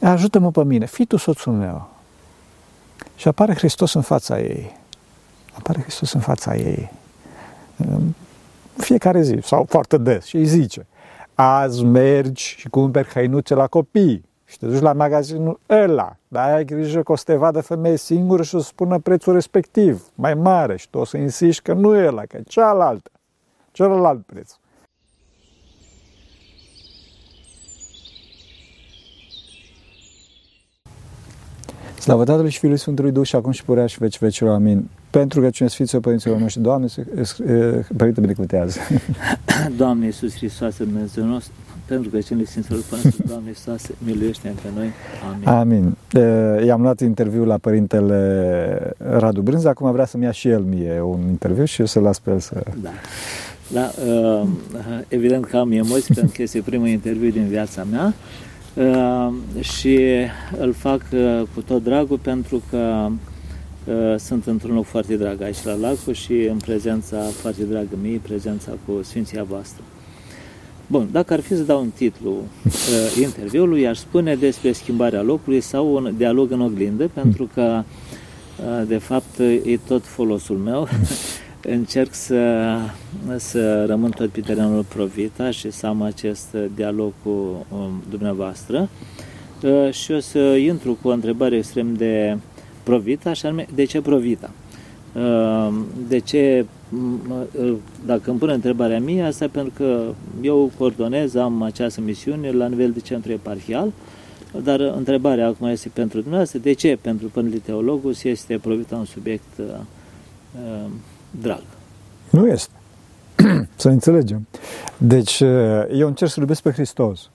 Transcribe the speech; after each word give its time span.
ajută-mă 0.00 0.50
pe 0.50 0.64
mine, 0.64 0.86
fii 0.86 1.04
tu 1.04 1.16
soțul 1.16 1.52
meu. 1.52 1.88
Și 3.16 3.28
apare 3.28 3.54
Hristos 3.54 3.94
în 3.94 4.02
fața 4.02 4.40
ei. 4.40 4.76
Apare 5.52 5.80
Hristos 5.80 6.12
în 6.12 6.20
fața 6.20 6.56
ei. 6.56 6.90
Fiecare 8.76 9.22
zi, 9.22 9.38
sau 9.42 9.64
foarte 9.68 9.96
des, 9.96 10.24
și 10.24 10.36
îi 10.36 10.44
zice, 10.44 10.86
azi 11.34 11.84
mergi 11.84 12.54
și 12.58 12.68
cumperi 12.68 13.08
hăinuțe 13.08 13.54
la 13.54 13.66
copii 13.66 14.24
și 14.44 14.58
te 14.58 14.66
duci 14.66 14.80
la 14.80 14.92
magazinul 14.92 15.60
ăla, 15.68 16.16
dar 16.28 16.52
ai 16.52 16.64
grijă 16.64 17.02
că 17.02 17.12
o 17.12 17.16
să 17.16 17.24
te 17.26 17.34
vadă 17.34 17.60
femeie 17.60 17.96
singură 17.96 18.42
și 18.42 18.54
o 18.54 18.58
să 18.58 18.66
spună 18.66 18.98
prețul 18.98 19.32
respectiv, 19.32 20.02
mai 20.14 20.34
mare 20.34 20.76
și 20.76 20.88
tu 20.88 20.98
o 20.98 21.04
să 21.04 21.16
insiști 21.16 21.62
că 21.62 21.72
nu 21.72 21.96
e 21.96 22.06
ăla, 22.06 22.22
că 22.22 22.36
e 22.36 22.42
cealaltă, 22.42 23.10
celălalt 23.72 24.26
preț. 24.26 24.52
Slavă 32.00 32.24
Tatălui 32.24 32.50
și 32.50 32.58
Fiului 32.58 32.78
Sfântului 32.78 33.12
Duh 33.12 33.26
și 33.26 33.36
acum 33.36 33.52
și 33.52 33.64
purea 33.64 33.86
și 33.86 33.98
veci 33.98 34.18
vecilor. 34.18 34.54
Amin. 34.54 34.88
Pentru 35.10 35.40
că 35.40 35.50
cine 35.50 35.68
Sfinților 35.68 36.02
Părinților 36.02 36.38
noștri, 36.38 36.62
Doamne, 36.62 36.86
Părinte 37.96 38.20
binecuvântează. 38.20 38.78
Doamne 39.76 40.04
Iisus 40.04 40.34
Hristos, 40.34 40.76
Dumnezeu 40.76 41.24
nostru, 41.24 41.52
pentru 41.86 42.10
că 42.10 42.18
cine 42.18 42.44
Sfinților 42.44 42.80
Părinților, 42.90 43.26
Doamne 43.28 43.48
Iisus, 43.48 43.90
miluiește 43.98 44.54
pe 44.62 44.68
noi. 44.74 44.90
Amin. 45.30 45.48
Amin. 45.48 45.96
I-am 46.66 46.82
luat 46.82 47.00
interviu 47.00 47.44
la 47.44 47.58
Părintele 47.58 48.94
Radu 48.98 49.40
Brânza, 49.40 49.68
acum 49.68 49.92
vrea 49.92 50.06
să-mi 50.06 50.24
ia 50.24 50.30
și 50.30 50.48
el 50.48 50.60
mie 50.60 51.00
un 51.00 51.20
interviu 51.28 51.64
și 51.64 51.80
eu 51.80 51.86
să 51.86 52.00
las 52.00 52.18
pe 52.18 52.30
el 52.30 52.38
să... 52.38 52.62
Da. 52.82 52.90
Da, 53.72 53.90
evident 55.08 55.44
că 55.44 55.56
am 55.56 55.72
emoții 55.72 56.14
pentru 56.14 56.32
că 56.36 56.42
este 56.42 56.60
primul 56.64 56.86
interviu 56.86 57.30
din 57.30 57.46
viața 57.46 57.86
mea 57.90 58.04
Uh, 58.06 58.57
și 59.60 59.98
îl 60.58 60.72
fac 60.72 61.00
uh, 61.12 61.42
cu 61.54 61.60
tot 61.60 61.82
dragul 61.82 62.18
pentru 62.18 62.62
că 62.70 63.08
uh, 63.84 64.14
sunt 64.18 64.46
într-un 64.46 64.74
loc 64.74 64.84
foarte 64.84 65.16
drag 65.16 65.42
aici 65.42 65.62
la 65.62 65.74
Lacu 65.74 66.12
și 66.12 66.32
în 66.32 66.56
prezența 66.56 67.16
foarte 67.16 67.62
dragă 67.62 67.96
mie, 68.02 68.20
prezența 68.22 68.70
cu 68.86 69.02
Sfinția 69.02 69.42
voastră. 69.42 69.82
Bun, 70.86 71.08
dacă 71.12 71.32
ar 71.32 71.40
fi 71.40 71.56
să 71.56 71.62
dau 71.62 71.80
un 71.80 71.90
titlu 71.90 72.30
uh, 72.30 73.20
interviului, 73.26 73.86
aș 73.86 73.98
spune 73.98 74.34
despre 74.34 74.72
schimbarea 74.72 75.22
locului 75.22 75.60
sau 75.60 75.94
un 75.94 76.14
dialog 76.16 76.50
în 76.50 76.60
oglindă, 76.60 77.10
pentru 77.14 77.48
că, 77.54 77.82
uh, 77.82 78.86
de 78.86 78.98
fapt, 78.98 79.38
e 79.64 79.78
tot 79.86 80.04
folosul 80.04 80.56
meu. 80.56 80.88
încerc 81.62 82.14
să, 82.14 82.76
să 83.36 83.84
rămân 83.84 84.10
tot 84.10 84.30
pe 84.30 84.40
terenul 84.40 84.84
Provita 84.84 85.50
și 85.50 85.70
să 85.70 85.86
am 85.86 86.02
acest 86.02 86.56
dialog 86.74 87.12
cu 87.22 87.66
um, 87.72 88.02
dumneavoastră 88.10 88.88
uh, 89.62 89.92
și 89.92 90.12
o 90.12 90.20
să 90.20 90.38
intru 90.38 90.98
cu 91.02 91.08
o 91.08 91.12
întrebare 91.12 91.56
extrem 91.56 91.94
de 91.94 92.36
Provita, 92.82 93.32
și 93.32 93.46
anume, 93.46 93.66
de 93.74 93.84
ce 93.84 94.00
Provita? 94.00 94.50
Uh, 95.14 95.74
de 96.08 96.18
ce, 96.18 96.66
uh, 97.60 97.74
dacă 98.06 98.30
îmi 98.30 98.38
pun 98.38 98.48
întrebarea 98.48 99.00
mea, 99.00 99.26
asta 99.26 99.44
e 99.44 99.48
pentru 99.48 99.72
că 99.76 100.12
eu 100.42 100.70
coordonez, 100.78 101.34
am 101.34 101.62
această 101.62 102.00
misiune 102.00 102.50
la 102.50 102.66
nivel 102.66 102.90
de 102.90 103.00
centru 103.00 103.32
eparhial, 103.32 103.92
dar 104.64 104.80
întrebarea 104.80 105.46
acum 105.46 105.66
este 105.66 105.90
pentru 105.92 106.18
dumneavoastră, 106.18 106.58
de 106.58 106.72
ce 106.72 106.98
pentru 107.00 107.26
Părintele 107.26 107.62
Teologus 107.64 108.24
este 108.24 108.58
Provita 108.58 108.96
un 108.96 109.04
subiect 109.04 109.60
drag. 111.30 111.62
Nu 112.30 112.46
este. 112.46 112.72
să 113.76 113.88
înțelegem. 113.88 114.46
Deci, 114.96 115.40
uh, 115.40 115.84
eu 115.92 116.06
încerc 116.06 116.30
să-L 116.30 116.42
iubesc 116.42 116.62
pe 116.62 116.70
Hristos. 116.70 117.30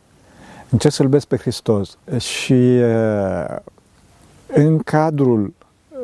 Încerc 0.69 0.93
să-L 0.93 1.05
iubesc 1.05 1.27
pe 1.27 1.37
Hristos. 1.37 1.97
Și 2.17 2.53
uh, 2.53 3.55
în 4.47 4.79
cadrul 4.79 5.53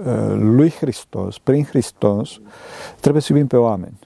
uh, 0.06 0.36
lui 0.38 0.70
Hristos, 0.70 1.38
prin 1.38 1.64
Hristos, 1.64 2.40
trebuie 3.00 3.22
să 3.22 3.34
iubim 3.34 3.48
pe 3.48 3.58
oameni. 3.58 4.00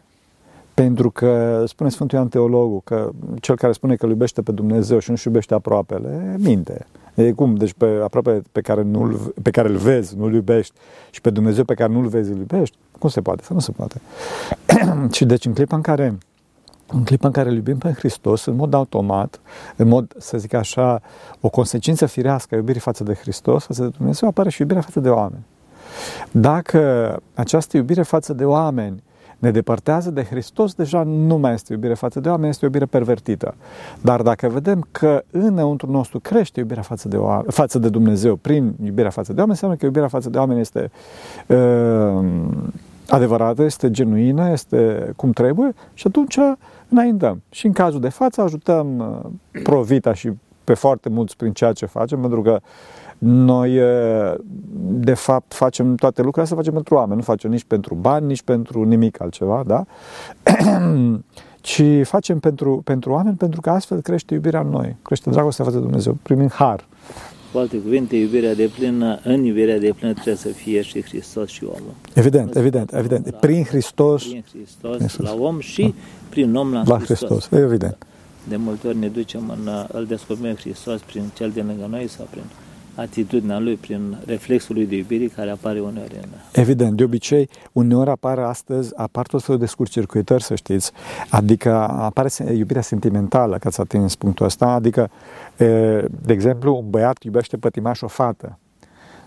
Pentru 0.74 1.12
că, 1.12 1.64
spune 1.68 1.90
Sfântul 1.90 2.18
Ioan 2.18 2.30
Teologul, 2.30 2.82
că 2.84 3.10
cel 3.40 3.56
care 3.56 3.72
spune 3.72 3.96
că 3.96 4.06
îl 4.06 4.12
iubește 4.12 4.42
pe 4.42 4.52
Dumnezeu 4.52 5.00
și 5.00 5.10
nu-și 5.10 5.28
iubește 5.28 5.54
aproapele, 5.54 6.36
minte. 6.40 6.86
E 7.14 7.32
cum? 7.32 7.56
Deci 7.56 7.74
pe 7.74 8.00
aproape 8.04 8.42
pe 8.52 8.62
care, 8.62 8.82
nu 8.82 9.32
pe 9.42 9.50
care 9.50 9.70
îl 9.70 9.76
vezi, 9.76 10.18
nu-l 10.18 10.34
iubești 10.34 10.74
și 11.10 11.22
pe 11.22 11.30
Dumnezeu 11.30 11.64
pe 11.64 11.74
care 11.74 11.92
nu-l 11.92 12.08
vezi, 12.08 12.32
îl 12.32 12.38
iubești? 12.38 12.78
Cum 13.00 13.10
se 13.10 13.22
poate? 13.22 13.44
Să 13.44 13.54
nu 13.54 13.60
se 13.60 13.72
poate. 13.72 14.02
și 15.16 15.26
deci 15.26 15.46
în 15.46 15.54
clipa 15.54 15.76
în 15.76 15.82
care 15.82 16.18
în 16.88 17.04
clipa 17.04 17.28
în 17.28 17.34
care 17.34 17.50
îl 17.50 17.56
iubim 17.56 17.78
pe 17.78 17.92
Hristos, 17.92 18.46
în 18.46 18.56
mod 18.56 18.74
automat, 18.74 19.40
în 19.76 19.88
mod, 19.88 20.14
să 20.18 20.38
zic 20.38 20.54
așa, 20.54 21.02
o 21.42 21.50
consecință 21.50 22.06
firească 22.06 22.56
a 22.56 22.58
iubirii 22.58 22.82
față 22.82 23.04
de 23.04 23.14
Hristos, 23.14 23.66
față 23.66 23.84
de 23.84 23.92
Dumnezeu, 23.98 24.30
apare 24.30 24.50
și 24.50 24.62
iubirea 24.62 24.82
față 24.82 25.00
de 25.00 25.10
oameni. 25.10 25.46
Dacă 26.32 27.20
această 27.34 27.78
iubire 27.78 28.04
față 28.04 28.34
de 28.34 28.46
oameni 28.46 29.04
ne 29.44 29.52
depărtează 29.52 30.12
de 30.12 30.24
Hristos, 30.24 30.74
deja 30.74 31.04
nu 31.04 31.38
mai 31.38 31.54
este 31.54 31.74
iubire 31.74 31.94
față 31.94 32.20
de 32.20 32.30
oameni, 32.30 32.50
este 32.50 32.66
o 32.66 32.68
iubire 32.68 32.86
pervertită. 32.86 33.56
Dar 34.02 34.22
dacă 34.22 34.48
vedem 34.48 34.88
că 34.92 35.24
înăuntru 35.32 35.92
nostru 35.92 36.20
crește 36.20 36.60
iubirea 36.60 36.82
față 36.82 37.08
de, 37.08 37.18
oameni, 37.18 37.52
față 37.52 37.80
de 37.80 37.90
Dumnezeu 37.90 38.36
prin 38.36 38.74
iubirea 38.84 39.10
față 39.10 39.34
de 39.34 39.40
oameni, 39.40 39.52
înseamnă 39.52 39.78
că 39.78 39.86
iubirea 39.86 40.08
față 40.08 40.30
de 40.30 40.38
oameni 40.38 40.60
este 40.60 40.92
uh, 41.48 42.26
adevărată, 43.10 43.64
este 43.64 43.92
genuină, 43.92 44.52
este 44.52 45.12
cum 45.16 45.32
trebuie 45.32 45.74
și 45.94 46.08
atunci 46.08 46.38
înaintăm. 46.90 47.42
Și 47.50 47.66
în 47.66 47.72
cazul 47.72 48.00
de 48.00 48.10
față 48.10 48.42
ajutăm 48.42 49.00
uh, 49.00 49.62
Provita 49.64 50.14
și 50.14 50.32
pe 50.64 50.74
foarte 50.74 51.10
mulți 51.10 51.36
prin 51.36 51.52
ceea 51.52 51.72
ce 51.72 51.86
facem, 51.86 52.20
pentru 52.20 52.42
că 52.42 52.60
noi, 53.24 53.80
de 54.80 55.14
fapt, 55.14 55.54
facem 55.54 55.96
toate 55.96 56.22
lucrurile 56.22 56.42
astea, 56.42 56.58
facem 56.58 56.74
pentru 56.74 56.96
oameni, 56.96 57.16
nu 57.16 57.24
facem 57.24 57.52
nici 57.52 57.64
pentru 57.64 57.96
bani, 57.96 58.26
nici 58.26 58.42
pentru 58.42 58.84
nimic 58.84 59.22
altceva, 59.22 59.64
da? 59.66 59.86
ci 61.62 61.84
facem 62.04 62.40
pentru, 62.40 62.82
pentru 62.84 63.12
oameni, 63.12 63.36
pentru 63.36 63.62
că 63.62 63.70
astfel 63.70 64.02
crește 64.02 64.34
iubirea 64.34 64.60
în 64.60 64.70
noi, 64.70 64.96
crește 65.02 65.30
dragostea 65.30 65.66
față 65.66 65.78
de 65.78 65.84
Dumnezeu, 65.84 66.18
primim 66.22 66.50
har. 66.50 66.86
Cu 67.52 67.58
alte 67.58 67.78
cuvinte, 67.78 68.16
iubirea 68.16 68.56
de 68.56 68.72
plină, 68.76 69.20
în 69.24 69.44
iubirea 69.44 69.80
de 69.80 69.94
plină 69.98 70.14
trebuie 70.14 70.36
să 70.36 70.48
fie 70.48 70.82
și 70.82 71.02
Hristos 71.02 71.50
și 71.50 71.64
omul. 71.64 71.94
Evident, 72.14 72.56
evident, 72.56 72.94
evident. 72.94 73.32
Prin 73.32 73.64
Hristos, 73.64 74.24
prin 74.24 74.44
Hristos, 74.52 74.98
Hristos. 74.98 75.26
la 75.26 75.34
om 75.34 75.60
și 75.60 75.82
da. 75.82 75.94
prin 76.30 76.56
om 76.56 76.72
la, 76.72 76.84
la 76.86 76.98
Hristos. 76.98 77.30
Hristos. 77.30 77.60
Evident. 77.60 77.98
De 78.48 78.56
multe 78.56 78.88
ori 78.88 78.98
ne 78.98 79.08
ducem 79.08 79.50
în, 79.50 79.70
îl 79.92 80.06
descoperim 80.06 80.56
Hristos 80.56 81.02
prin 81.02 81.24
cel 81.34 81.50
din 81.50 81.66
lângă 81.66 81.88
noi 81.90 82.08
sau 82.08 82.28
prin 82.30 82.44
atitudinea 82.96 83.60
lui, 83.60 83.76
prin 83.76 84.18
reflexul 84.26 84.76
lui 84.76 84.86
de 84.86 84.96
iubire 84.96 85.26
care 85.26 85.50
apare 85.50 85.80
uneori 85.80 86.16
în... 86.22 86.30
Evident, 86.52 86.98
de 86.98 87.04
obicei, 87.04 87.50
uneori 87.72 88.10
apare 88.10 88.42
astăzi, 88.42 88.92
apar 88.96 89.26
tot 89.26 89.44
felul 89.44 89.60
de 89.60 89.66
scurt-circuitări, 89.66 90.44
să 90.44 90.56
știți, 90.56 90.92
adică 91.30 91.74
apare 91.88 92.30
iubirea 92.54 92.82
sentimentală, 92.82 93.58
că 93.58 93.68
ați 93.68 93.80
atins 93.80 94.16
punctul 94.16 94.46
ăsta, 94.46 94.66
adică, 94.66 95.10
de 96.08 96.34
exemplu, 96.34 96.76
un 96.76 96.90
băiat 96.90 97.24
iubește 97.24 97.58
pătimaș 97.58 98.02
o 98.02 98.08
fată, 98.08 98.58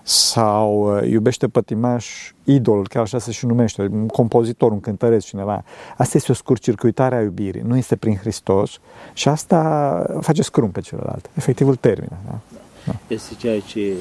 sau 0.03 1.01
iubește 1.05 1.49
pătimaș 1.49 2.33
idol, 2.45 2.89
chiar 2.89 3.03
așa 3.03 3.19
se 3.19 3.31
și 3.31 3.47
numește, 3.47 3.89
un 3.93 4.07
compozitor, 4.07 4.73
un 4.73 4.81
cântăreț, 4.81 5.25
cineva. 5.25 5.65
Asta 5.97 6.17
este 6.17 6.33
o 6.33 6.35
scurt-circuitare 6.35 7.17
a 7.17 7.23
iubirii, 7.23 7.63
nu 7.67 7.77
este 7.77 7.97
prin 7.97 8.17
Hristos 8.17 8.79
și 9.13 9.29
asta 9.29 10.19
face 10.21 10.43
scrum 10.43 10.71
pe 10.71 10.81
celălalt. 10.81 11.31
Efectiv 11.35 11.69
îl 11.69 11.77
termină. 11.77 12.17
Da? 12.27 12.39
Da. 12.87 12.99
Este 13.09 13.35
ceea 13.39 13.61
ce 13.61 13.93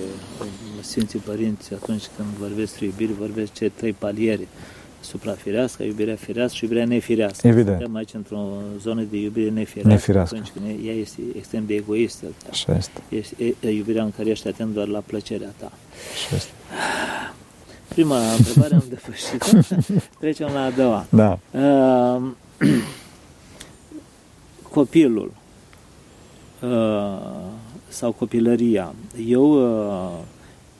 Sfinții 0.81 1.19
Părinți, 1.19 1.73
atunci 1.73 2.03
când 2.15 2.27
vorbesc 2.39 2.57
despre 2.57 2.85
iubire, 2.85 3.11
vorbesc 3.19 3.53
ce 3.53 3.71
trei 3.75 3.93
paliere. 3.93 4.47
Suprafirească, 4.99 5.83
iubirea 5.83 6.15
firească 6.15 6.55
și 6.55 6.63
iubirea 6.63 6.85
nefirească. 6.85 7.47
Evident. 7.47 7.77
Suntem 7.77 7.95
aici 7.95 8.13
într-o 8.13 8.47
zonă 8.79 9.01
de 9.01 9.17
iubire 9.17 9.49
nefirească, 9.49 9.93
nefirească. 9.93 10.35
atunci 10.35 10.51
când 10.53 10.85
ea 10.87 10.93
este 10.93 11.21
extrem 11.37 11.65
de 11.65 11.73
egoistă. 11.73 12.25
Așa 12.49 12.75
este. 12.75 13.01
este 13.09 13.55
e, 13.59 13.69
iubirea 13.69 14.03
în 14.03 14.11
care 14.11 14.29
ești 14.29 14.47
atent 14.47 14.73
doar 14.73 14.87
la 14.87 14.99
plăcerea 14.99 15.53
ta. 15.57 15.71
Așa 16.13 16.35
este. 16.35 16.51
Prima 17.87 18.31
întrebare 18.37 18.75
am 18.75 18.83
depășit 18.89 19.43
Trecem 20.19 20.49
la 20.53 20.63
a 20.63 20.69
doua. 20.69 21.05
Da. 21.09 21.39
Uh, 21.51 22.21
copilul 24.77 25.31
uh, 26.61 26.69
sau 27.95 28.11
copilăria. 28.11 28.93
Eu, 29.27 29.51
uh, 29.51 30.11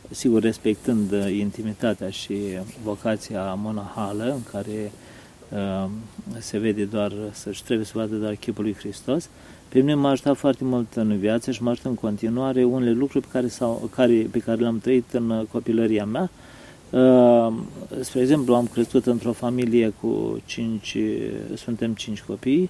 sigur, 0.09 0.41
respectând 0.41 1.13
intimitatea 1.37 2.09
și 2.09 2.33
vocația 2.83 3.53
monahală, 3.53 4.23
în 4.23 4.43
care 4.51 4.91
uh, 5.49 5.89
se 6.39 6.57
vede 6.57 6.83
doar, 6.83 7.11
să-și 7.31 7.63
trebuie 7.63 7.85
să 7.85 7.91
vadă 7.95 8.15
doar 8.15 8.35
chipul 8.35 8.63
lui 8.63 8.73
Hristos, 8.73 9.29
pe 9.69 9.79
mine 9.79 9.93
m-a 9.93 10.09
ajutat 10.09 10.37
foarte 10.37 10.63
mult 10.63 10.93
în 10.93 11.17
viață 11.17 11.51
și 11.51 11.63
m-a 11.63 11.71
ajutat 11.71 11.91
în 11.91 11.97
continuare 11.97 12.63
unele 12.63 12.91
lucruri 12.91 13.25
pe 13.25 13.31
care, 13.31 13.47
sau, 13.47 13.89
care, 13.95 14.27
pe 14.31 14.39
care 14.39 14.61
le-am 14.61 14.79
trăit 14.79 15.11
în 15.11 15.45
copilăria 15.51 16.05
mea. 16.05 16.29
Uh, 16.89 17.53
spre 18.01 18.19
exemplu, 18.19 18.55
am 18.55 18.67
crescut 18.67 19.05
într-o 19.05 19.31
familie 19.31 19.93
cu 20.01 20.41
cinci, 20.45 20.97
suntem 21.53 21.93
cinci 21.93 22.21
copii, 22.21 22.61
uh, 22.61 22.69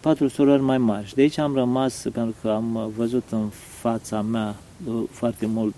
patru 0.00 0.28
surori 0.28 0.62
mai 0.62 0.78
mari. 0.78 1.06
Și 1.06 1.14
de 1.14 1.20
aici 1.20 1.38
am 1.38 1.54
rămas, 1.54 2.06
pentru 2.12 2.34
că 2.40 2.48
am 2.48 2.92
văzut 2.96 3.24
în 3.30 3.48
fața 3.80 4.20
mea 4.20 4.54
uh, 4.86 5.02
foarte 5.10 5.46
mult 5.46 5.74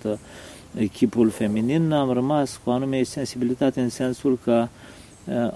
echipul 0.75 1.29
feminin, 1.29 1.93
am 1.93 2.13
rămas 2.13 2.61
cu 2.65 2.71
o 2.71 2.73
anume 2.73 3.03
sensibilitate 3.03 3.81
în 3.81 3.89
sensul 3.89 4.39
că 4.45 4.69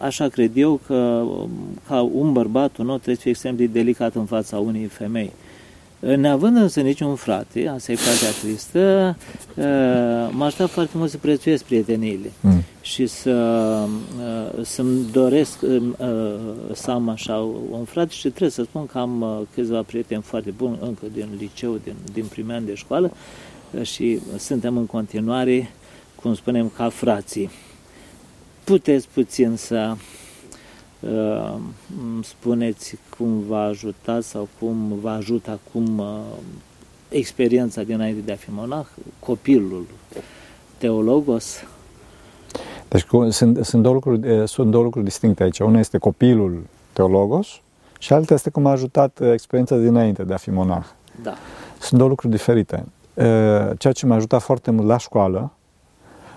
așa 0.00 0.28
cred 0.28 0.56
eu 0.56 0.80
că 0.86 1.24
ca 1.86 2.00
un 2.00 2.32
bărbat, 2.32 2.76
un 2.76 2.88
om 2.88 2.94
trebuie 2.94 3.14
să 3.14 3.20
fie 3.20 3.30
extrem 3.30 3.56
de 3.56 3.66
delicat 3.66 4.14
în 4.14 4.24
fața 4.24 4.58
unei 4.58 4.84
femei. 4.84 5.32
Neavând 6.04 6.56
însă 6.56 6.80
niciun 6.80 7.14
frate, 7.14 7.68
asta 7.68 7.92
e 7.92 7.94
partea 7.94 8.30
tristă, 8.42 9.16
m-a 10.30 10.46
ajutat 10.46 10.70
foarte 10.70 10.96
mult 10.96 11.10
să 11.10 11.16
prețuiesc 11.16 11.64
prieteniile 11.64 12.30
mm. 12.40 12.62
și 12.80 13.06
să, 13.06 13.78
să-mi 14.62 15.04
doresc 15.12 15.58
să 16.72 16.90
am 16.90 17.08
așa 17.08 17.36
un 17.70 17.84
frate 17.84 18.12
și 18.12 18.28
trebuie 18.28 18.50
să 18.50 18.62
spun 18.62 18.86
că 18.86 18.98
am 18.98 19.46
câțiva 19.54 19.82
prieteni 19.82 20.22
foarte 20.22 20.50
buni 20.50 20.78
încă 20.80 21.06
din 21.12 21.28
liceu, 21.38 21.80
din, 21.84 21.94
din 22.12 22.24
primii 22.24 22.54
ani 22.54 22.66
de 22.66 22.74
școală 22.74 23.12
și 23.82 24.20
suntem 24.38 24.76
în 24.76 24.86
continuare, 24.86 25.70
cum 26.14 26.34
spunem, 26.34 26.72
ca 26.76 26.88
frații. 26.88 27.50
Puteți 28.64 29.08
puțin 29.12 29.56
să 29.56 29.96
uh, 31.12 31.54
spuneți 32.22 32.96
cum 33.16 33.40
v-a 33.48 33.62
ajutat 33.62 34.22
sau 34.22 34.48
cum 34.58 34.98
vă 35.00 35.08
ajută 35.08 35.50
acum 35.50 35.98
uh, 35.98 36.18
experiența 37.08 37.82
dinainte 37.82 38.20
de 38.20 38.32
a 38.32 38.36
fi 38.36 38.50
monah, 38.50 38.86
copilul 39.18 39.86
teologos? 40.78 41.64
Deci 42.88 43.06
sunt, 43.28 43.64
sunt, 43.64 43.82
două 43.82 43.94
lucruri, 43.94 44.48
sunt 44.48 44.70
două 44.70 44.84
lucruri 44.84 45.04
distincte 45.04 45.42
aici. 45.42 45.58
Una 45.58 45.78
este 45.78 45.98
copilul 45.98 46.62
teologos 46.92 47.60
și 47.98 48.12
alta 48.12 48.34
este 48.34 48.50
cum 48.50 48.66
a 48.66 48.70
ajutat 48.70 49.18
uh, 49.18 49.32
experiența 49.32 49.76
dinainte 49.76 50.22
de 50.24 50.34
a 50.34 50.36
fi 50.36 50.50
monah. 50.50 50.84
Da. 51.22 51.34
Sunt 51.80 51.98
două 51.98 52.08
lucruri 52.08 52.32
diferite. 52.32 52.84
Ceea 53.78 53.92
ce 53.92 54.06
m-a 54.06 54.14
ajutat 54.14 54.42
foarte 54.42 54.70
mult 54.70 54.86
la 54.86 54.98
școală, 54.98 55.52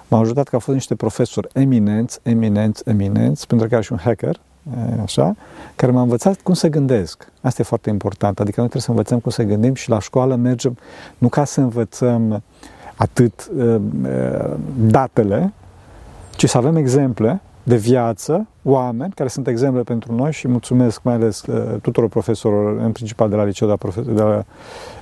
m-a 0.07 0.19
ajutat 0.19 0.47
că 0.47 0.55
au 0.55 0.59
fost 0.59 0.77
niște 0.77 0.95
profesori 0.95 1.47
eminenți, 1.53 2.19
eminenți, 2.23 2.83
eminenți, 2.85 3.47
pentru 3.47 3.67
că 3.67 3.73
era 3.73 3.83
și 3.83 3.91
un 3.91 3.97
hacker, 3.97 4.39
așa, 5.01 5.35
care 5.75 5.91
m-a 5.91 6.01
învățat 6.01 6.41
cum 6.41 6.53
să 6.53 6.67
gândesc. 6.67 7.31
Asta 7.41 7.61
e 7.61 7.65
foarte 7.65 7.89
important. 7.89 8.39
Adică 8.39 8.59
noi 8.59 8.69
trebuie 8.69 8.81
să 8.81 8.89
învățăm 8.89 9.19
cum 9.19 9.31
să 9.31 9.43
gândim 9.43 9.73
și 9.73 9.89
la 9.89 9.99
școală 9.99 10.35
mergem 10.35 10.77
nu 11.17 11.29
ca 11.29 11.45
să 11.45 11.61
învățăm 11.61 12.43
atât 12.95 13.49
uh, 13.57 13.81
datele, 14.77 15.53
ci 16.35 16.49
să 16.49 16.57
avem 16.57 16.75
exemple 16.75 17.41
de 17.67 17.75
viață, 17.75 18.47
oameni 18.63 19.11
care 19.13 19.29
sunt 19.29 19.47
exemple 19.47 19.81
pentru 19.81 20.15
noi 20.15 20.31
și 20.31 20.47
mulțumesc 20.47 21.03
mai 21.03 21.13
ales 21.13 21.41
uh, 21.41 21.81
tuturor 21.81 22.09
profesorilor, 22.09 22.77
în 22.77 22.91
principal 22.91 23.29
de 23.29 23.35
la 23.35 23.43
liceu, 23.43 23.67
de 23.67 23.73
la, 23.73 23.77
profesor, 23.77 24.13
de 24.13 24.21
la 24.21 24.43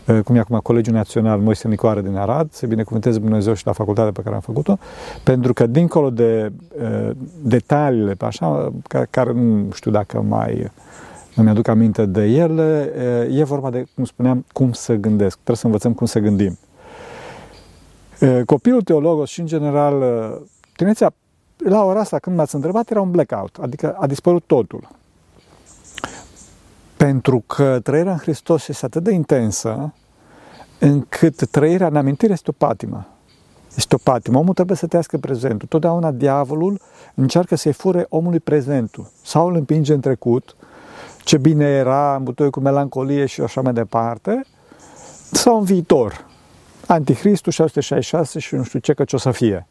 uh, 0.08 0.20
cum 0.24 0.36
e 0.36 0.40
acum 0.40 0.60
Colegiul 0.64 0.96
Național 0.96 1.40
Moise 1.40 1.68
Nicoare 1.68 2.02
din 2.02 2.16
Arad, 2.16 2.52
se 2.52 2.66
binecuvânteze 2.66 3.20
Dumnezeu 3.20 3.54
și 3.54 3.66
la 3.66 3.72
facultatea 3.72 4.12
pe 4.12 4.22
care 4.22 4.36
am 4.36 4.42
făcut-o, 4.42 4.78
pentru 5.24 5.54
că 5.54 5.68
dincolo 5.68 6.10
de 6.10 6.52
uh, 6.82 7.12
detaliile 7.42 8.14
pe 8.14 8.26
așa, 8.26 8.74
care, 8.88 9.08
care 9.10 9.32
nu 9.34 9.72
știu 9.74 9.92
dacă 9.92 10.22
mai 10.22 10.72
îmi 11.36 11.50
aduc 11.50 11.68
aminte 11.68 12.06
de 12.06 12.24
ele, 12.24 12.92
uh, 13.28 13.40
e 13.40 13.44
vorba 13.44 13.70
de, 13.70 13.86
cum 13.96 14.06
spuneam, 14.06 14.46
cum 14.54 14.72
să 14.72 14.94
gândesc. 14.94 15.34
Trebuie 15.34 15.58
să 15.58 15.66
învățăm 15.66 15.94
cum 15.94 16.06
să 16.06 16.20
gândim. 16.20 16.58
Uh, 18.22 18.42
copilul 18.46 18.82
teologos 18.82 19.30
și, 19.30 19.40
în 19.40 19.46
general, 19.46 20.02
uh, 20.02 20.42
tinețea 20.76 21.14
la 21.57 21.84
ora 21.84 22.00
asta, 22.00 22.19
când 22.19 22.36
m-ați 22.36 22.56
întrebat, 22.56 22.90
era 22.90 23.02
un 23.02 23.12
blackout, 23.12 23.57
adică 23.62 23.96
a 24.00 24.07
dispărut 24.07 24.44
totul. 24.46 24.88
Pentru 26.98 27.44
că 27.48 27.80
trăirea 27.84 28.12
în 28.12 28.18
Hristos 28.18 28.68
este 28.68 28.86
atât 28.86 29.04
de 29.04 29.12
intensă, 29.12 29.94
încât 30.80 31.50
trăirea 31.50 31.88
în 31.88 31.96
amintire 31.96 32.34
este 32.34 32.50
o 32.50 32.66
patimă. 32.66 33.07
Este 33.75 33.96
o 33.96 33.98
patimă. 34.04 34.38
Omul 34.38 34.54
trebuie 34.54 34.78
să 34.78 34.88
trăiască 34.88 35.18
prezentul. 35.18 35.68
Totdeauna 35.68 36.12
diavolul 36.12 36.81
încearcă 37.13 37.56
să-i 37.56 37.72
fure 37.72 38.06
omului 38.10 38.40
prezentul. 38.40 39.12
Sau 39.24 39.48
îl 39.48 39.56
împinge 39.56 39.94
în 39.94 40.00
trecut, 40.00 40.56
ce 41.24 41.38
bine 41.38 41.66
era, 41.66 42.16
în 42.16 42.50
cu 42.50 42.60
melancolie 42.60 43.25
și 43.25 43.42
așa 43.42 43.62
mai 43.62 43.74
departe, 43.74 44.46
sau 45.31 45.58
în 45.58 45.63
viitor. 45.63 46.25
Anticristul 46.88 47.51
666 47.51 48.40
și 48.40 48.56
nu 48.56 48.63
știu 48.63 48.80
ce, 48.80 48.94
că 48.94 49.04
ce 49.04 49.16
o 49.16 49.19
să 49.19 49.31
fie. 49.31 49.68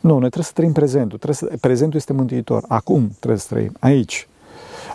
Nu, 0.00 0.10
noi 0.10 0.18
trebuie 0.18 0.44
să 0.44 0.52
trăim 0.54 0.72
prezentul. 0.72 1.18
Trebuie 1.18 1.50
să, 1.50 1.58
prezentul 1.60 1.98
este 1.98 2.12
mântuitor. 2.12 2.64
Acum 2.68 3.10
trebuie 3.18 3.40
să 3.40 3.46
trăim. 3.48 3.72
Aici. 3.80 4.28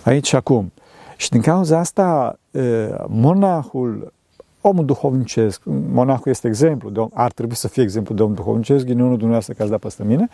Aici 0.03 0.27
și 0.27 0.35
acum. 0.35 0.71
Și 1.17 1.29
din 1.29 1.41
cauza 1.41 1.79
asta, 1.79 2.39
monahul, 3.07 4.13
omul 4.61 4.85
duhovnicesc, 4.85 5.61
monahul 5.91 6.23
este 6.25 6.47
exemplu, 6.47 6.89
de 6.89 7.00
om, 7.00 7.09
ar 7.13 7.31
trebui 7.31 7.55
să 7.55 7.67
fie 7.67 7.83
exemplu 7.83 8.15
de 8.15 8.23
om 8.23 8.33
duhovnicesc, 8.33 8.85
ghinionul 8.85 9.11
dumneavoastră 9.11 9.53
care 9.53 9.63
ați 9.63 9.71
dat 9.71 9.79
peste 9.79 10.03
mine, 10.03 10.29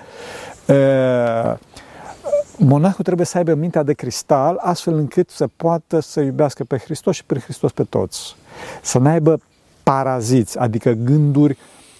monahul 2.57 3.03
trebuie 3.03 3.25
să 3.25 3.37
aibă 3.37 3.53
mintea 3.53 3.83
de 3.83 3.93
cristal, 3.93 4.57
astfel 4.61 4.93
încât 4.93 5.29
să 5.29 5.49
poată 5.55 5.99
să 5.99 6.19
iubească 6.19 6.63
pe 6.63 6.77
Hristos 6.77 7.15
și 7.15 7.25
pe 7.25 7.39
Hristos 7.39 7.71
pe 7.71 7.83
toți. 7.83 8.35
Să 8.81 8.97
n-aibă 8.97 9.39
paraziți, 9.83 10.57
adică 10.59 10.91
gânduri 10.91 11.57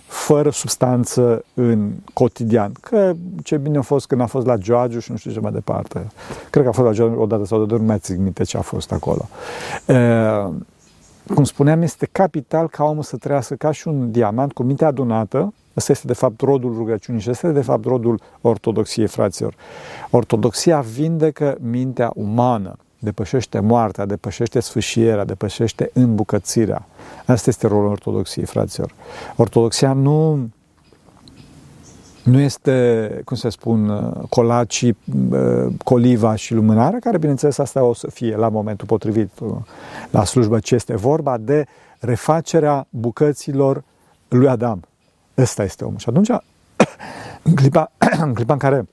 fără 0.09 0.49
substanță 0.49 1.43
în 1.53 1.91
cotidian. 2.13 2.71
Că 2.81 3.13
ce 3.43 3.57
bine 3.57 3.77
a 3.77 3.81
fost 3.81 4.07
când 4.07 4.21
a 4.21 4.25
fost 4.25 4.45
la 4.45 4.57
Giorgio 4.57 4.99
și 4.99 5.11
nu 5.11 5.17
știu 5.17 5.31
ce 5.31 5.39
mai 5.39 5.51
departe. 5.51 6.07
Cred 6.49 6.63
că 6.63 6.69
a 6.69 6.71
fost 6.71 6.87
la 6.87 6.93
Giorgio 6.93 7.21
odată 7.21 7.45
sau 7.45 7.59
de 7.59 7.65
două, 7.65 7.79
nu 7.79 7.85
mai 7.85 7.97
țin 7.99 8.23
minte 8.23 8.43
ce 8.43 8.57
a 8.57 8.61
fost 8.61 8.91
acolo. 8.91 9.29
E, 9.85 9.95
cum 11.33 11.43
spuneam, 11.43 11.81
este 11.81 12.07
capital 12.11 12.69
ca 12.69 12.83
omul 12.83 13.03
să 13.03 13.17
trăiască 13.17 13.55
ca 13.55 13.71
și 13.71 13.87
un 13.87 14.11
diamant 14.11 14.53
cu 14.53 14.63
mintea 14.63 14.87
adunată. 14.87 15.53
Ăsta 15.77 15.91
este 15.91 16.07
de 16.07 16.13
fapt 16.13 16.41
rodul 16.41 16.73
rugăciunii 16.77 17.21
și 17.21 17.29
ăsta 17.29 17.47
este 17.47 17.59
de 17.59 17.65
fapt 17.65 17.85
rodul 17.85 18.19
ortodoxiei, 18.41 19.07
fraților. 19.07 19.53
Ortodoxia 20.09 20.79
vindecă 20.79 21.57
mintea 21.61 22.11
umană 22.15 22.77
depășește 22.99 23.59
moartea, 23.59 24.05
depășește 24.05 24.59
sfâșierea, 24.59 25.25
depășește 25.25 25.89
îmbucățirea. 25.93 26.85
Asta 27.25 27.49
este 27.49 27.67
rolul 27.67 27.89
ortodoxiei, 27.89 28.45
fraților. 28.45 28.93
Ortodoxia 29.35 29.93
nu, 29.93 30.49
nu 32.23 32.39
este, 32.39 33.21
cum 33.25 33.35
să 33.35 33.49
spun, 33.49 34.13
colacii, 34.29 34.97
coliva 35.83 36.35
și 36.35 36.53
lumânarea, 36.53 36.99
care, 36.99 37.17
bineînțeles, 37.17 37.57
asta 37.57 37.83
o 37.83 37.93
să 37.93 38.09
fie 38.09 38.35
la 38.35 38.49
momentul 38.49 38.87
potrivit 38.87 39.31
la 40.09 40.23
slujbă, 40.23 40.59
ce 40.59 40.75
este 40.75 40.95
vorba 40.95 41.37
de 41.37 41.65
refacerea 41.99 42.87
bucăților 42.89 43.83
lui 44.27 44.47
Adam. 44.47 44.81
Ăsta 45.37 45.63
este 45.63 45.83
omul. 45.83 45.97
Și 45.97 46.09
atunci, 46.09 46.29
în 47.43 47.55
clipa, 47.55 47.91
în 48.25 48.33
clipa 48.33 48.53
în 48.53 48.59
care 48.59 48.87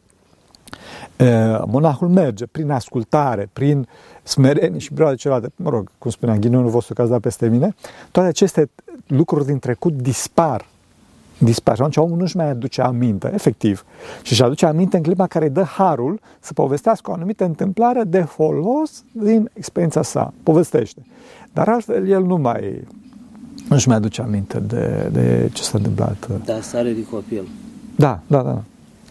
monahul 1.66 2.08
merge 2.08 2.46
prin 2.46 2.70
ascultare, 2.70 3.49
prin 3.52 3.88
smerenie 4.23 4.78
și 4.78 4.94
broade 4.94 5.16
celelalte, 5.16 5.52
mă 5.56 5.70
rog, 5.70 5.90
cum 5.99 6.11
spunea 6.11 6.37
ghinionul 6.37 6.70
vostru 6.70 6.94
că 6.94 7.02
ați 7.02 7.11
dat 7.11 7.20
peste 7.20 7.49
mine, 7.49 7.75
toate 8.11 8.28
aceste 8.28 8.70
lucruri 9.06 9.46
din 9.46 9.58
trecut 9.58 9.92
dispar. 9.92 10.66
Dispar. 11.38 11.75
Și 11.75 11.80
atunci 11.80 11.96
omul 11.96 12.18
nu-și 12.18 12.37
mai 12.37 12.50
aduce 12.50 12.80
aminte, 12.80 13.30
efectiv. 13.35 13.85
Și 14.23 14.32
își 14.32 14.42
aduce 14.42 14.66
aminte 14.66 14.96
în 14.96 15.02
clipa 15.02 15.26
care 15.26 15.44
îi 15.44 15.50
dă 15.50 15.62
harul 15.62 16.20
să 16.40 16.52
povestească 16.52 17.11
o 17.11 17.14
anumită 17.14 17.44
întâmplare 17.44 18.02
de 18.02 18.20
folos 18.20 19.04
din 19.12 19.50
experiența 19.52 20.02
sa. 20.02 20.32
Povestește. 20.42 21.02
Dar 21.52 21.68
altfel 21.68 22.08
el 22.08 22.23
nu 22.23 22.37
mai 22.37 22.85
nu-și 23.68 23.88
mai 23.88 23.96
aduce 23.96 24.23
aminte 24.23 24.58
de, 24.58 25.08
de 25.12 25.50
ce 25.52 25.62
s-a 25.62 25.78
întâmplat. 25.78 26.44
Da, 26.44 26.61
stare 26.61 26.92
de 26.92 27.04
copil. 27.04 27.49
Da, 27.96 28.20
da, 28.26 28.42
da. 28.42 28.62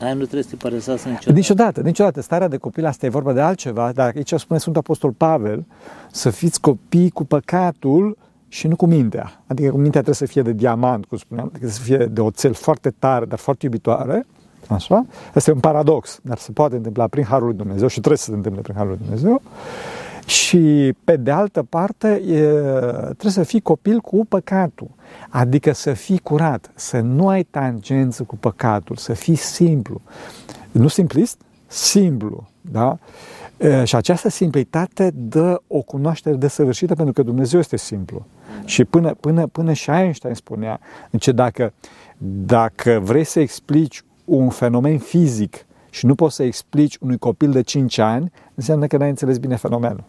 Aia 0.01 0.13
nu 0.13 0.21
trebuie 0.21 0.43
să 0.43 0.49
te 0.49 0.55
părăsească 0.55 1.09
niciodată. 1.09 1.31
Niciodată, 1.31 1.81
niciodată. 1.81 2.21
Starea 2.21 2.47
de 2.47 2.57
copil, 2.57 2.85
asta 2.85 3.05
e 3.05 3.09
vorba 3.09 3.33
de 3.33 3.41
altceva, 3.41 3.91
dar 3.91 4.11
aici 4.15 4.33
spune 4.33 4.59
Sfântul 4.59 4.81
Apostol 4.81 5.11
Pavel, 5.11 5.65
să 6.11 6.29
fiți 6.29 6.61
copii 6.61 7.09
cu 7.09 7.25
păcatul 7.25 8.17
și 8.47 8.67
nu 8.67 8.75
cu 8.75 8.85
mintea. 8.85 9.43
Adică 9.47 9.69
cu 9.69 9.75
mintea 9.75 10.01
trebuie 10.01 10.15
să 10.15 10.25
fie 10.25 10.41
de 10.41 10.51
diamant, 10.51 11.05
cum 11.05 11.17
spuneam, 11.17 11.49
adică 11.53 11.67
să 11.67 11.81
fie 11.81 11.97
de 11.97 12.21
oțel 12.21 12.53
foarte 12.53 12.89
tare, 12.99 13.25
dar 13.25 13.39
foarte 13.39 13.65
iubitoare. 13.65 14.25
Așa? 14.67 15.05
Asta 15.33 15.51
e 15.51 15.53
un 15.53 15.59
paradox, 15.59 16.19
dar 16.21 16.37
se 16.37 16.51
poate 16.51 16.75
întâmpla 16.75 17.07
prin 17.07 17.23
Harul 17.23 17.47
lui 17.47 17.55
Dumnezeu 17.55 17.87
și 17.87 17.97
trebuie 17.99 18.17
să 18.17 18.23
se 18.23 18.35
întâmple 18.35 18.61
prin 18.61 18.75
Harul 18.75 18.89
lui 18.89 18.99
Dumnezeu. 19.01 19.41
Și 20.25 20.93
pe 21.03 21.15
de 21.17 21.31
altă 21.31 21.63
parte, 21.63 22.07
e, 22.07 22.41
trebuie 23.03 23.31
să 23.31 23.43
fii 23.43 23.61
copil 23.61 23.99
cu 23.99 24.25
păcatul. 24.25 24.89
Adică 25.29 25.71
să 25.71 25.93
fii 25.93 26.17
curat, 26.17 26.71
să 26.75 26.99
nu 26.99 27.27
ai 27.27 27.43
tangență 27.43 28.23
cu 28.23 28.35
păcatul, 28.35 28.95
să 28.95 29.13
fii 29.13 29.35
simplu. 29.35 30.01
Nu 30.71 30.87
simplist, 30.87 31.41
simplu. 31.67 32.47
Da? 32.61 32.97
E, 33.57 33.83
și 33.83 33.95
această 33.95 34.29
simplitate 34.29 35.11
dă 35.13 35.61
o 35.67 35.81
cunoaștere 35.81 36.35
desăvârșită 36.35 36.95
pentru 36.95 37.13
că 37.13 37.23
Dumnezeu 37.23 37.59
este 37.59 37.77
simplu. 37.77 38.25
Da. 38.59 38.67
Și 38.67 38.85
până, 38.85 39.13
până, 39.13 39.47
până 39.47 39.73
și 39.73 39.89
Einstein 39.89 40.33
spunea 40.33 40.79
ce 41.19 41.31
dacă, 41.31 41.73
dacă 42.45 42.99
vrei 43.03 43.23
să 43.23 43.39
explici 43.39 44.01
un 44.25 44.49
fenomen 44.49 44.97
fizic 44.97 45.65
și 45.89 46.05
nu 46.05 46.15
poți 46.15 46.35
să 46.35 46.43
explici 46.43 46.97
unui 47.01 47.17
copil 47.17 47.51
de 47.51 47.61
5 47.61 47.97
ani, 47.97 48.31
înseamnă 48.55 48.87
că 48.87 48.97
n-ai 48.97 49.09
înțeles 49.09 49.37
bine 49.37 49.55
fenomenul. 49.55 50.03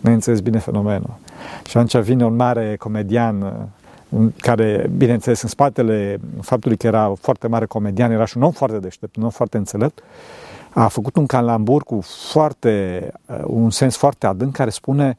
Nu 0.00 0.12
înțeles 0.12 0.40
bine 0.40 0.58
fenomenul. 0.58 1.14
Și 1.66 1.76
atunci 1.76 2.04
vine 2.04 2.24
un 2.24 2.36
mare 2.36 2.76
comedian 2.76 3.68
care, 4.40 4.90
bineînțeles, 4.96 5.42
în 5.42 5.48
spatele 5.48 6.20
faptului 6.40 6.76
că 6.76 6.86
era 6.86 7.12
foarte 7.20 7.48
mare 7.48 7.66
comedian, 7.66 8.10
era 8.10 8.24
și 8.24 8.36
un 8.36 8.42
om 8.42 8.50
foarte 8.50 8.78
deștept, 8.78 9.16
un 9.16 9.22
om 9.22 9.30
foarte 9.30 9.56
înțelept, 9.56 10.02
a 10.70 10.88
făcut 10.88 11.16
un 11.16 11.26
calambur 11.26 11.82
cu 11.82 12.00
foarte, 12.32 13.06
un 13.44 13.70
sens 13.70 13.96
foarte 13.96 14.26
adânc 14.26 14.52
care 14.52 14.70
spune 14.70 15.16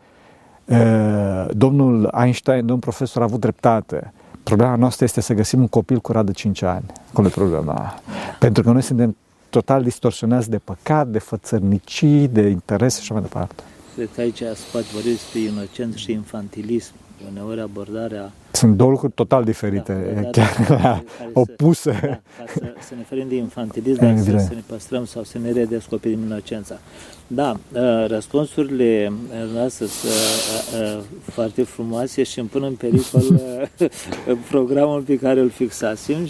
domnul 1.50 2.10
Einstein, 2.24 2.60
domnul 2.60 2.80
profesor, 2.80 3.22
a 3.22 3.26
avut 3.26 3.40
dreptate. 3.40 4.14
Problema 4.44 4.76
noastră 4.76 5.06
este 5.06 5.22
să 5.22 5.34
găsim 5.34 5.60
un 5.60 5.68
copil 5.68 6.00
curat 6.00 6.26
de 6.26 6.32
5 6.32 6.62
ani. 6.62 6.86
Acolo 7.10 7.28
e 7.28 7.30
problema. 7.30 7.94
Pentru 8.40 8.64
că 8.64 8.72
noi 8.72 8.82
suntem 8.82 9.16
total 9.50 9.84
distorsionați 9.84 10.50
de 10.50 10.58
păcat, 10.58 11.08
de 11.08 11.20
fățărnicii, 11.20 12.28
de 12.28 12.48
interese 12.48 12.96
și 12.96 13.02
așa 13.02 13.14
mai 13.14 13.22
departe. 13.22 13.64
Cred 13.96 14.10
că 14.16 14.22
aici 14.22 14.44
spate 14.54 14.86
vorbit 14.94 15.12
despre 15.12 15.40
inocență 15.40 15.98
și 15.98 16.12
infantilism. 16.12 16.94
Uneori 17.32 17.62
abordarea 17.62 18.32
sunt 18.62 18.78
două 18.78 18.90
lucruri 18.90 19.14
total 19.14 19.44
diferite, 19.44 20.12
da, 20.16 20.22
da, 20.22 20.30
chiar 20.30 20.68
da, 20.82 21.04
opuse. 21.34 21.92
Să, 21.92 22.08
da, 22.08 22.08
ca 22.38 22.44
să, 22.54 22.74
să 22.88 22.94
ne 22.96 23.04
ferim 23.04 23.28
de 23.28 23.36
infantilism, 23.36 24.00
dar 24.00 24.18
să, 24.18 24.24
să 24.24 24.54
ne 24.54 24.64
păstrăm 24.66 25.06
sau 25.06 25.24
să 25.24 25.38
ne 25.38 25.52
redescoperim 25.52 26.24
inocența. 26.26 26.80
Da, 27.28 27.60
uh, 27.74 28.08
răspunsurile 28.08 29.12
noastre 29.54 29.86
sunt 29.86 30.12
uh, 30.12 30.98
uh, 30.98 31.00
foarte 31.32 31.64
frumoase 31.64 32.24
și 32.24 32.40
îmi 32.40 32.48
pun 32.48 32.64
în 32.64 32.74
pericol 32.74 33.42
programul 34.52 35.02
pe 35.02 35.18
care 35.18 35.40
îl 35.40 35.50
fixasem, 35.50 36.28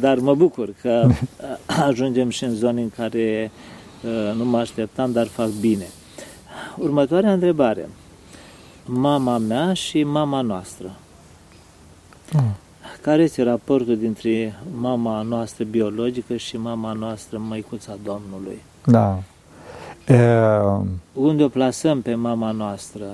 dar 0.00 0.18
mă 0.18 0.34
bucur 0.34 0.68
că 0.80 1.08
ajungem 1.88 2.28
și 2.28 2.44
în 2.44 2.54
zone 2.54 2.80
în 2.80 2.90
care 2.96 3.50
nu 4.36 4.44
mă 4.44 4.58
așteptam, 4.58 5.12
dar 5.12 5.26
fac 5.26 5.48
bine. 5.60 5.86
Următoarea 6.78 7.32
întrebare. 7.32 7.88
Mama 8.84 9.38
mea 9.38 9.72
și 9.72 10.02
mama 10.02 10.40
noastră 10.40 10.90
Mm. 12.32 12.54
Care 13.00 13.22
este 13.22 13.42
raportul 13.42 13.98
dintre 13.98 14.54
mama 14.80 15.22
noastră 15.22 15.64
biologică 15.64 16.36
și 16.36 16.56
mama 16.56 16.92
noastră, 16.92 17.38
măicuța 17.38 17.96
Domnului? 18.04 18.62
Da. 18.84 19.22
E... 20.06 20.18
Unde 21.12 21.44
o 21.44 21.48
plasăm 21.48 22.02
pe 22.02 22.14
mama 22.14 22.50
noastră 22.50 23.04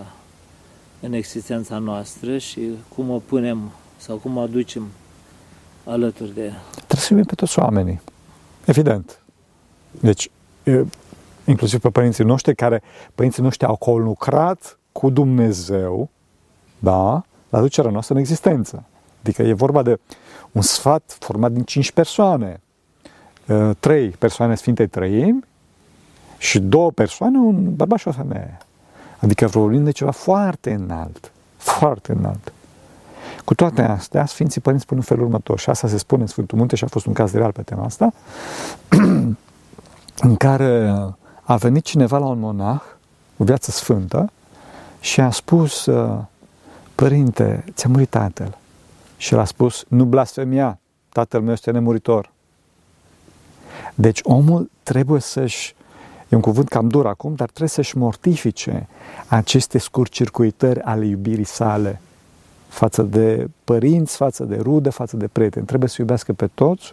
în 1.01 1.13
existența 1.13 1.79
noastră 1.79 2.39
și 2.39 2.61
cum 2.95 3.11
o 3.11 3.19
punem 3.19 3.71
sau 3.97 4.17
cum 4.17 4.37
o 4.37 4.41
aducem 4.41 4.87
alături 5.85 6.35
de... 6.35 6.53
Trebuie 6.75 7.01
să 7.01 7.07
iubim 7.11 7.25
pe 7.27 7.35
toți 7.35 7.59
oamenii. 7.59 8.01
Evident. 8.65 9.21
Deci, 9.91 10.31
inclusiv 11.51 11.81
pe 11.81 11.91
părinții 11.91 12.25
noștri, 12.25 12.55
care 12.55 12.83
părinții 13.15 13.43
noștri 13.43 13.67
au 13.67 13.99
lucrat 13.99 14.79
cu 14.93 15.11
Dumnezeu, 15.11 16.09
da, 16.79 17.25
la 17.49 17.59
aducerea 17.59 17.91
noastră 17.91 18.15
în 18.15 18.21
existență. 18.21 18.85
Adică 19.21 19.43
e 19.43 19.53
vorba 19.53 19.83
de 19.83 20.01
un 20.53 20.63
sfat 20.63 21.17
format 21.21 21.53
din 21.53 21.63
cinci 21.63 21.93
persoane. 21.93 22.61
Trei 23.79 24.09
persoane 24.09 24.55
Sfintei 24.55 24.87
Trăimi 24.87 25.45
și 26.39 26.59
două 26.59 26.91
persoane, 26.91 27.39
un 27.39 27.75
bărbat 27.75 27.99
și 27.99 28.09
o 28.09 28.13
femeie. 28.13 28.59
Adică 29.19 29.47
vorbim 29.47 29.85
de 29.85 29.91
ceva 29.91 30.11
foarte 30.11 30.73
înalt. 30.73 31.33
Foarte 31.57 32.13
înalt. 32.13 32.53
Cu 33.45 33.55
toate 33.55 33.83
astea, 33.83 34.27
Sfinții 34.27 34.61
Părinți 34.61 34.85
spun 34.85 34.97
în 34.97 35.03
felul 35.03 35.25
următor, 35.25 35.59
și 35.59 35.71
asta 35.71 35.89
se 35.89 35.99
spune 35.99 36.23
în 36.23 36.29
Sfântul 36.29 36.59
Munte 36.59 36.77
și 36.77 36.85
a 36.85 36.87
fost 36.87 37.07
un 37.07 37.13
caz 37.13 37.33
real 37.33 37.53
pe 37.53 37.63
tema 37.63 37.85
asta, 37.85 38.13
în 40.29 40.37
care 40.39 40.95
a 41.51 41.57
venit 41.57 41.85
cineva 41.85 42.19
la 42.19 42.27
un 42.27 42.39
monah, 42.39 42.81
o 43.37 43.45
viață 43.45 43.71
sfântă, 43.71 44.31
și 45.01 45.21
a 45.21 45.31
spus, 45.31 45.89
Părinte, 46.95 47.65
ți-a 47.73 47.89
murit 47.89 48.09
tatăl. 48.09 48.57
Și 49.17 49.33
el 49.35 49.39
a 49.41 49.45
spus, 49.45 49.85
nu 49.89 50.05
blasfemia, 50.05 50.79
tatăl 51.09 51.41
meu 51.41 51.53
este 51.53 51.71
nemuritor. 51.71 52.31
Deci 53.95 54.21
omul 54.23 54.71
trebuie 54.83 55.21
să-și, 55.21 55.75
e 56.29 56.37
un 56.37 56.43
cuvânt 56.43 56.69
cam 56.69 56.89
dur 56.89 57.07
acum, 57.07 57.35
dar 57.35 57.47
trebuie 57.47 57.69
să-și 57.69 57.97
mortifice 57.97 58.89
aceste 59.27 59.79
scurcircuitări 59.79 60.81
ale 60.81 61.07
iubirii 61.07 61.45
sale 61.45 62.01
față 62.71 63.03
de 63.03 63.49
părinți, 63.65 64.17
față 64.17 64.45
de 64.45 64.57
rude, 64.57 64.91
față 64.91 65.17
de 65.17 65.29
prieteni. 65.33 65.67
Trebuie 65.67 65.89
să 65.89 65.97
iubească 65.99 66.33
pe 66.33 66.47
toți 66.55 66.93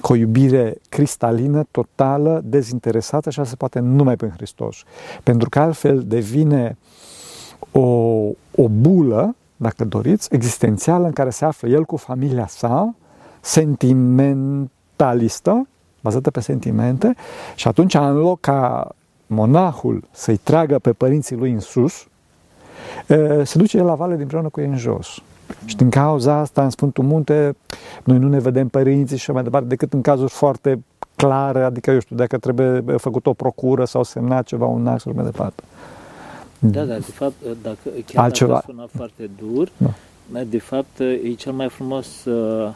cu 0.00 0.12
o 0.12 0.16
iubire 0.16 0.76
cristalină, 0.88 1.66
totală, 1.70 2.40
dezinteresată 2.44 3.30
și 3.30 3.38
asta 3.38 3.50
se 3.50 3.56
poate 3.56 3.78
numai 3.78 4.16
prin 4.16 4.30
Hristos. 4.30 4.82
Pentru 5.22 5.48
că 5.48 5.60
altfel 5.60 6.02
devine 6.06 6.76
o, 7.72 7.80
o 8.56 8.68
bulă 8.68 9.34
dacă 9.56 9.84
doriți, 9.84 10.34
existențială 10.34 11.06
în 11.06 11.12
care 11.12 11.30
se 11.30 11.44
află 11.44 11.68
el 11.68 11.84
cu 11.84 11.96
familia 11.96 12.46
sa, 12.46 12.94
sentimentalistă, 13.40 15.68
bazată 16.00 16.30
pe 16.30 16.40
sentimente, 16.40 17.14
și 17.54 17.68
atunci, 17.68 17.94
în 17.94 18.16
loc 18.16 18.40
ca 18.40 18.88
monahul 19.26 20.04
să-i 20.10 20.36
tragă 20.36 20.78
pe 20.78 20.92
părinții 20.92 21.36
lui 21.36 21.52
în 21.52 21.60
sus, 21.60 22.06
se 23.42 23.58
duce 23.58 23.76
el 23.76 23.84
la 23.84 23.94
vale 23.94 24.12
din 24.12 24.22
împreună 24.22 24.48
cu 24.48 24.60
ei 24.60 24.66
în 24.66 24.76
jos. 24.76 25.18
Și 25.64 25.76
din 25.76 25.90
cauza 25.90 26.34
asta, 26.34 26.62
în 26.62 26.70
Sfântul 26.70 27.04
Munte, 27.04 27.56
noi 28.04 28.18
nu 28.18 28.28
ne 28.28 28.38
vedem 28.38 28.68
părinții 28.68 29.16
și 29.16 29.30
mai 29.30 29.42
departe, 29.42 29.68
decât 29.68 29.92
în 29.92 30.00
cazuri 30.00 30.30
foarte 30.30 30.82
clare, 31.16 31.62
adică, 31.62 31.90
eu 31.90 32.00
știu, 32.00 32.16
dacă 32.16 32.38
trebuie 32.38 32.96
făcut 32.96 33.26
o 33.26 33.32
procură 33.32 33.84
sau 33.84 34.02
semnat 34.02 34.46
ceva, 34.46 34.66
un 34.66 34.86
act 34.86 35.00
și 35.00 35.08
mai 35.08 35.24
departe. 35.24 35.62
Da, 36.58 36.84
da, 36.84 36.94
de 36.94 37.00
fapt, 37.00 37.34
dacă 37.62 37.78
chiar 38.06 38.24
Altceva. 38.24 38.52
dacă 38.52 38.64
sună 38.66 38.88
foarte 38.96 39.30
dur, 39.38 39.68
da. 39.76 40.42
de 40.42 40.58
fapt, 40.58 40.98
e 40.98 41.32
cel 41.36 41.52
mai 41.52 41.68
frumos 41.68 42.24
uh, 42.24 42.68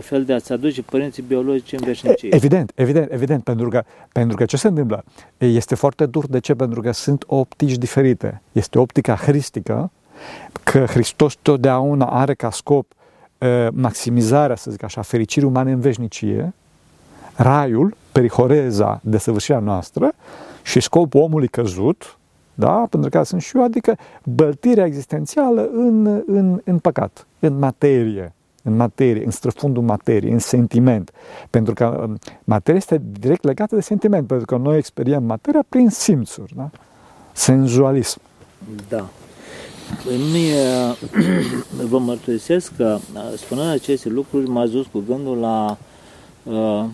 fel 0.00 0.24
de 0.24 0.32
a-ți 0.32 0.52
aduce 0.52 0.82
părinții 0.82 1.22
biologici 1.22 1.72
în 1.72 1.80
veșnicie. 1.84 2.34
Evident, 2.34 2.72
evident, 2.74 3.12
evident, 3.12 3.42
pentru 3.42 3.68
că, 3.68 3.82
pentru 4.12 4.36
că 4.36 4.44
ce 4.44 4.56
se 4.56 4.68
întâmplă? 4.68 5.04
Este 5.38 5.74
foarte 5.74 6.06
dur. 6.06 6.26
De 6.26 6.38
ce? 6.38 6.54
Pentru 6.54 6.80
că 6.80 6.90
sunt 6.92 7.24
optici 7.26 7.76
diferite. 7.76 8.42
Este 8.52 8.78
optica 8.78 9.14
hristică, 9.14 9.90
că 10.62 10.84
Hristos 10.84 11.34
totdeauna 11.42 12.06
are 12.06 12.34
ca 12.34 12.50
scop 12.50 12.92
uh, 13.38 13.66
maximizarea, 13.72 14.56
să 14.56 14.70
zic 14.70 14.82
așa, 14.82 15.02
fericirii 15.02 15.48
umane 15.48 15.72
în 15.72 15.80
veșnicie, 15.80 16.54
raiul, 17.36 17.96
perihoreza, 18.12 19.00
desăvârșirea 19.02 19.60
noastră 19.60 20.12
și 20.62 20.80
scopul 20.80 21.20
omului 21.20 21.48
căzut, 21.48 22.18
da? 22.54 22.86
pentru 22.90 23.10
că 23.10 23.22
sunt 23.22 23.42
și 23.42 23.56
eu, 23.56 23.62
adică 23.62 23.96
băltirea 24.24 24.84
existențială 24.84 25.68
în, 25.72 26.06
în, 26.26 26.60
în 26.64 26.78
păcat, 26.78 27.26
în 27.38 27.58
materie, 27.58 28.32
în 28.62 28.76
materie, 28.76 29.24
în 29.24 29.30
străfundul 29.30 29.82
materiei, 29.82 30.32
în 30.32 30.38
sentiment. 30.38 31.10
Pentru 31.50 31.74
că 31.74 32.04
um, 32.08 32.18
materia 32.44 32.80
este 32.80 33.02
direct 33.20 33.44
legată 33.44 33.74
de 33.74 33.80
sentiment, 33.80 34.26
pentru 34.26 34.46
că 34.46 34.56
noi 34.56 34.76
experiem 34.76 35.24
materia 35.24 35.64
prin 35.68 35.88
simțuri, 35.88 36.52
da? 36.56 36.70
senzualism. 37.32 38.20
Da. 38.88 39.08
Mie 40.32 40.62
vă 41.90 41.98
mărturisesc 41.98 42.76
că 42.76 42.98
spunând 43.36 43.70
aceste 43.70 44.08
lucruri 44.08 44.48
m-a 44.48 44.66
dus 44.66 44.86
cu 44.86 45.02
gândul 45.08 45.38
la 45.38 45.78
uh, 46.42 46.84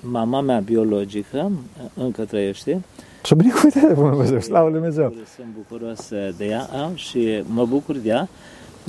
mama 0.00 0.40
mea 0.40 0.58
biologică, 0.58 1.52
încă 1.94 2.24
trăiește, 2.24 2.80
și 3.24 3.34
binecuvântată 3.34 3.94
Bunul 3.94 4.10
Dumnezeu, 4.10 4.40
slavă 4.40 4.68
Lui 4.68 4.78
Dumnezeu. 4.78 5.14
Sunt 5.36 5.46
bucuros 5.54 6.08
de 6.36 6.44
ea 6.44 6.90
și 6.94 7.42
mă 7.46 7.66
bucur 7.66 7.96
de 7.96 8.08
ea, 8.08 8.28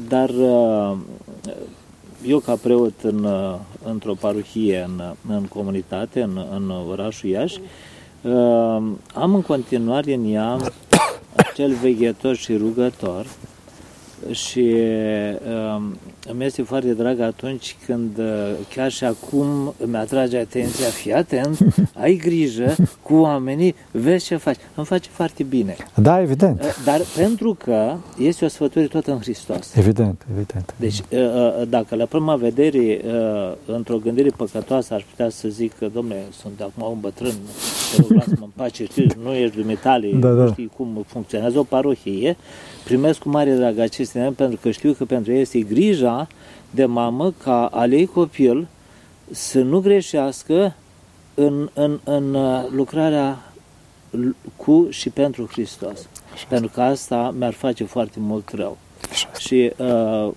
dar 0.10 0.30
uh, 0.30 0.98
eu 2.28 2.40
ca 2.40 2.56
preot 2.56 3.01
în, 3.01 3.24
uh, 3.24 3.56
într-o 3.84 4.13
parohie 4.13 4.88
în, 4.88 5.13
în 5.28 5.44
comunitate, 5.44 6.22
în, 6.22 6.46
în 6.51 6.70
orașul 6.90 7.30
Iași, 7.30 7.60
uh, 8.22 8.32
am 9.13 9.36
în 9.36 9.42
continuare 9.42 10.13
în 10.13 10.34
ea 10.34 10.58
acel 11.36 11.74
veghetor 11.74 12.36
și 12.36 12.56
rugător 12.56 13.25
și 14.32 14.75
uh, 15.48 15.82
îmi 16.30 16.46
este 16.46 16.62
foarte 16.62 16.94
drag 16.94 17.20
atunci 17.20 17.75
când 17.86 18.18
uh, 18.18 18.51
chiar 18.75 18.92
și 18.92 19.04
acum 19.04 19.74
îmi 19.78 19.96
atrage 19.96 20.38
atenția, 20.38 20.88
fii 20.88 21.13
atent, 21.13 21.58
ai 22.04 22.16
grijă 22.16 22.75
cu 23.01 23.13
oamenii, 23.13 23.75
vezi 23.92 24.25
ce 24.25 24.36
faci. 24.36 24.58
Îmi 24.75 24.86
face 24.86 25.10
foarte 25.12 25.44
bine. 25.44 25.75
Da, 25.96 26.22
evident. 26.22 26.62
Uh, 26.62 26.82
dar 26.86 27.01
pentru 27.16 27.58
că 27.63 27.96
este 28.20 28.46
o 28.46 28.48
sfătuire 28.48 28.88
tot 28.88 29.08
în 29.08 29.20
Hristos. 29.20 29.75
Evident, 29.75 30.25
evident. 30.32 30.74
Deci, 30.80 31.00
uh, 31.00 31.68
dacă 31.68 31.96
la 31.96 32.06
prima 32.06 32.36
vedere, 32.36 33.01
într-o 33.66 33.98
gândire 33.98 34.30
păcătoasă, 34.30 34.94
aș 34.94 35.04
putea 35.10 35.30
să 35.30 35.48
zic 35.48 35.78
că, 35.78 35.88
domnule, 35.94 36.24
sunt 36.42 36.62
acum 36.62 36.92
un 36.92 37.00
bătrân, 37.00 37.34
te 37.96 38.01
rog, 38.01 38.12
lasă-mă 38.12 38.44
în 38.44 38.50
pace, 38.56 38.84
știi, 38.84 39.12
nu 39.24 39.34
ești 39.34 39.56
dumitale, 39.56 40.10
da, 40.13 40.28
da. 40.28 40.44
nu 40.44 40.51
știi 40.51 40.72
cum 40.75 41.06
funcționează 41.08 41.60
o 41.60 41.63
parohie, 41.63 42.38
primesc 42.84 43.20
cu 43.20 43.30
mare 43.30 43.54
drag 43.54 43.80
aceste 43.80 44.34
pentru 44.36 44.60
că 44.62 44.72
știu 44.72 44.94
că 44.94 45.06
pentru 45.06 45.32
ei 45.32 45.42
este 45.42 45.60
grija 45.60 46.21
de 46.72 46.86
mamă 46.86 47.34
ca 47.44 47.66
alei 47.66 48.06
copil 48.06 48.68
să 49.32 49.62
nu 49.62 49.80
greșească 49.80 50.75
în, 51.34 51.70
în, 51.74 52.00
în 52.04 52.34
uh, 52.34 52.66
lucrarea 52.70 53.54
cu 54.56 54.88
și 54.90 55.10
pentru 55.10 55.48
Hristos. 55.51 56.08
Așa 56.34 56.46
pentru 56.50 56.70
că 56.74 56.82
asta 56.82 57.34
mi-ar 57.38 57.54
face 57.54 57.84
foarte 57.84 58.20
mult 58.20 58.50
rău. 58.50 58.78
Așa 59.10 59.30
și 59.40 59.72
uh, 59.78 60.30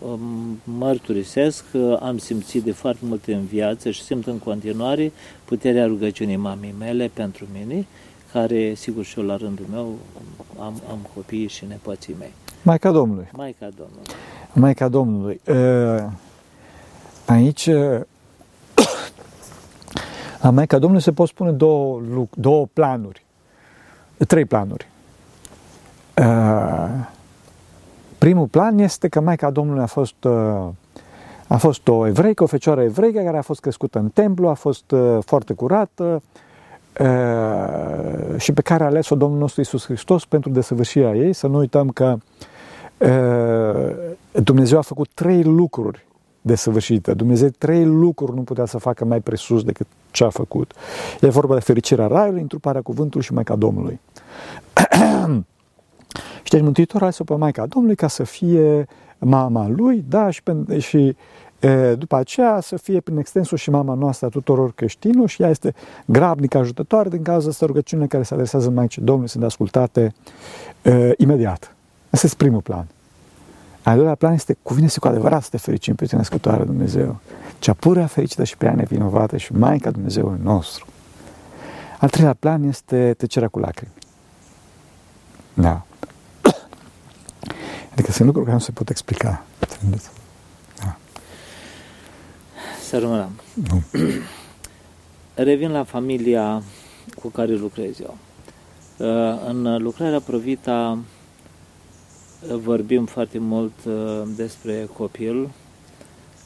mărturisesc 0.65 1.65
că 1.71 1.99
am 2.03 2.19
simțit 2.19 2.63
de 2.63 2.73
foarte 2.73 3.05
multe 3.07 3.35
în 3.35 3.45
viață 3.45 3.91
și 3.91 4.03
simt 4.03 4.27
în 4.27 4.39
continuare 4.39 5.13
puterea 5.45 5.87
rugăciunii 5.87 6.37
mamei 6.37 6.75
mele 6.79 7.11
pentru 7.13 7.47
mine, 7.53 7.87
care, 8.33 8.75
sigur 8.75 9.05
și 9.05 9.19
eu 9.19 9.25
la 9.25 9.37
rândul 9.37 9.67
meu, 9.71 9.99
am, 10.59 10.83
am 10.91 10.99
copii 11.15 11.49
și 11.49 11.65
nepoții 11.69 12.15
mei. 12.19 12.33
Maica 12.63 12.91
Domnului. 12.91 13.29
Maica 13.33 13.69
Domnului. 13.77 14.07
Maica 14.55 14.89
Domnului. 14.89 15.41
Uh, 15.49 16.05
aici, 17.27 17.71
la 20.41 20.51
Maica 20.51 20.79
Domnului 20.79 21.03
se 21.03 21.13
pot 21.13 21.29
spune 21.29 21.51
două, 21.51 22.01
două 22.35 22.67
planuri, 22.73 23.25
trei 24.27 24.45
planuri. 24.45 24.89
Uh, 26.19 26.89
primul 28.19 28.47
plan 28.47 28.79
este 28.79 29.09
că 29.09 29.21
Maica 29.21 29.51
Domnului 29.51 29.83
a 29.83 29.87
fost, 29.87 30.25
uh, 30.25 30.67
a 31.47 31.57
fost 31.57 31.89
o 31.89 32.07
evreică, 32.07 32.43
o 32.43 32.47
fecioară 32.47 32.83
evreică 32.83 33.23
care 33.23 33.39
a 33.39 33.43
fost 33.43 33.61
crescută 33.61 33.99
în 33.99 34.09
templu, 34.09 34.49
a 34.49 34.55
fost 34.55 34.95
foarte 35.21 35.53
curată, 35.53 36.23
și 38.37 38.53
pe 38.53 38.63
care 38.63 38.83
a 38.83 38.87
ales-o 38.87 39.15
Domnul 39.15 39.39
nostru 39.39 39.61
Isus 39.61 39.85
Hristos 39.85 40.25
pentru 40.25 40.51
desăvârșirea 40.51 41.15
ei. 41.15 41.33
Să 41.33 41.47
nu 41.47 41.59
uităm 41.59 41.89
că 41.89 42.19
Dumnezeu 44.43 44.79
a 44.79 44.83
făcut 44.83 45.09
trei 45.15 45.43
lucruri 45.43 46.07
desăvârșite. 46.41 47.15
Dumnezeu 47.15 47.49
trei 47.49 47.85
lucruri 47.85 48.35
nu 48.35 48.43
putea 48.43 48.65
să 48.65 48.79
facă 48.79 49.05
mai 49.05 49.21
presus 49.21 49.63
decât 49.63 49.87
ce 50.11 50.25
a 50.25 50.29
făcut. 50.29 50.73
E 51.21 51.29
vorba 51.29 51.55
de 51.55 51.61
fericirea 51.61 52.07
Raiului, 52.07 52.41
întruparea 52.41 52.83
cuvântului 52.83 53.27
și 53.27 53.33
Maica 53.33 53.57
Domnului. 53.57 54.01
și 56.43 56.51
deci 56.51 56.63
Mântuitorul 56.63 57.01
a 57.01 57.05
ales-o 57.05 57.25
pe 57.25 57.35
Maica 57.35 57.67
Domnului 57.67 57.97
ca 57.97 58.09
să 58.09 58.23
fie 58.23 58.87
mama 59.19 59.69
lui, 59.69 60.05
da, 60.09 60.31
și, 60.31 60.43
și 60.79 61.17
după 61.99 62.17
aceea 62.17 62.61
să 62.61 62.77
fie 62.77 63.01
prin 63.01 63.19
extensul 63.19 63.59
și 63.59 63.71
mama 63.71 63.95
noastră 63.95 64.27
a 64.27 64.29
tuturor 64.29 64.73
creștinilor 64.73 65.29
și 65.29 65.43
ea 65.43 65.51
este 65.51 65.75
grabnică 66.07 66.59
ajutătoare 66.59 67.09
din 67.09 67.23
cauza 67.23 67.49
asta 67.49 67.67
rugăciunile 67.67 68.09
care 68.09 68.23
se 68.23 68.35
adresează 68.35 68.71
Maicii 68.71 69.03
Domnului 69.03 69.29
sunt 69.29 69.45
ascultate 69.45 70.15
uh, 70.85 71.11
imediat. 71.17 71.75
Asta 72.11 72.27
este 72.27 72.39
primul 72.39 72.61
plan. 72.61 72.87
Al 73.85 73.95
doilea 73.97 74.15
plan 74.15 74.33
este 74.33 74.57
cuvine-se 74.63 74.99
cu 74.99 75.09
adevărat 75.09 75.43
să 75.43 75.49
te 75.51 75.57
fericim 75.57 75.95
pe 75.95 76.05
tine 76.07 76.19
născătoare 76.19 76.65
Dumnezeu, 76.65 77.21
cea 77.59 77.73
purea 77.73 78.07
fericită 78.07 78.45
și 78.45 78.57
prea 78.57 78.75
nevinovată 78.75 79.37
și 79.37 79.53
Maica 79.53 79.91
Dumnezeului 79.91 80.41
nostru. 80.43 80.87
Al 81.99 82.09
treilea 82.09 82.35
plan 82.35 82.63
este 82.63 83.15
tăcerea 83.17 83.49
cu 83.49 83.59
lacrimi. 83.59 83.93
Da. 85.55 85.85
Adică 87.93 88.13
sunt 88.13 88.25
lucruri 88.25 88.47
care 88.47 88.57
nu 88.57 88.65
se 88.65 88.73
pot 88.73 88.89
explica. 88.89 89.45
Să 92.89 92.99
rămână. 92.99 93.29
Nu. 93.55 93.83
Revin 95.45 95.71
la 95.71 95.85
familia 95.85 96.63
cu 97.23 97.29
care 97.29 97.53
lucrez 97.53 98.01
eu. 98.01 98.17
Uh, 98.97 99.41
în 99.47 99.83
lucrarea 99.83 100.21
Provita 100.21 100.99
uh, 100.99 101.14
vorbim 102.53 103.05
foarte 103.05 103.39
mult 103.39 103.73
uh, 103.87 104.23
despre 104.37 104.89
copil, 104.97 105.49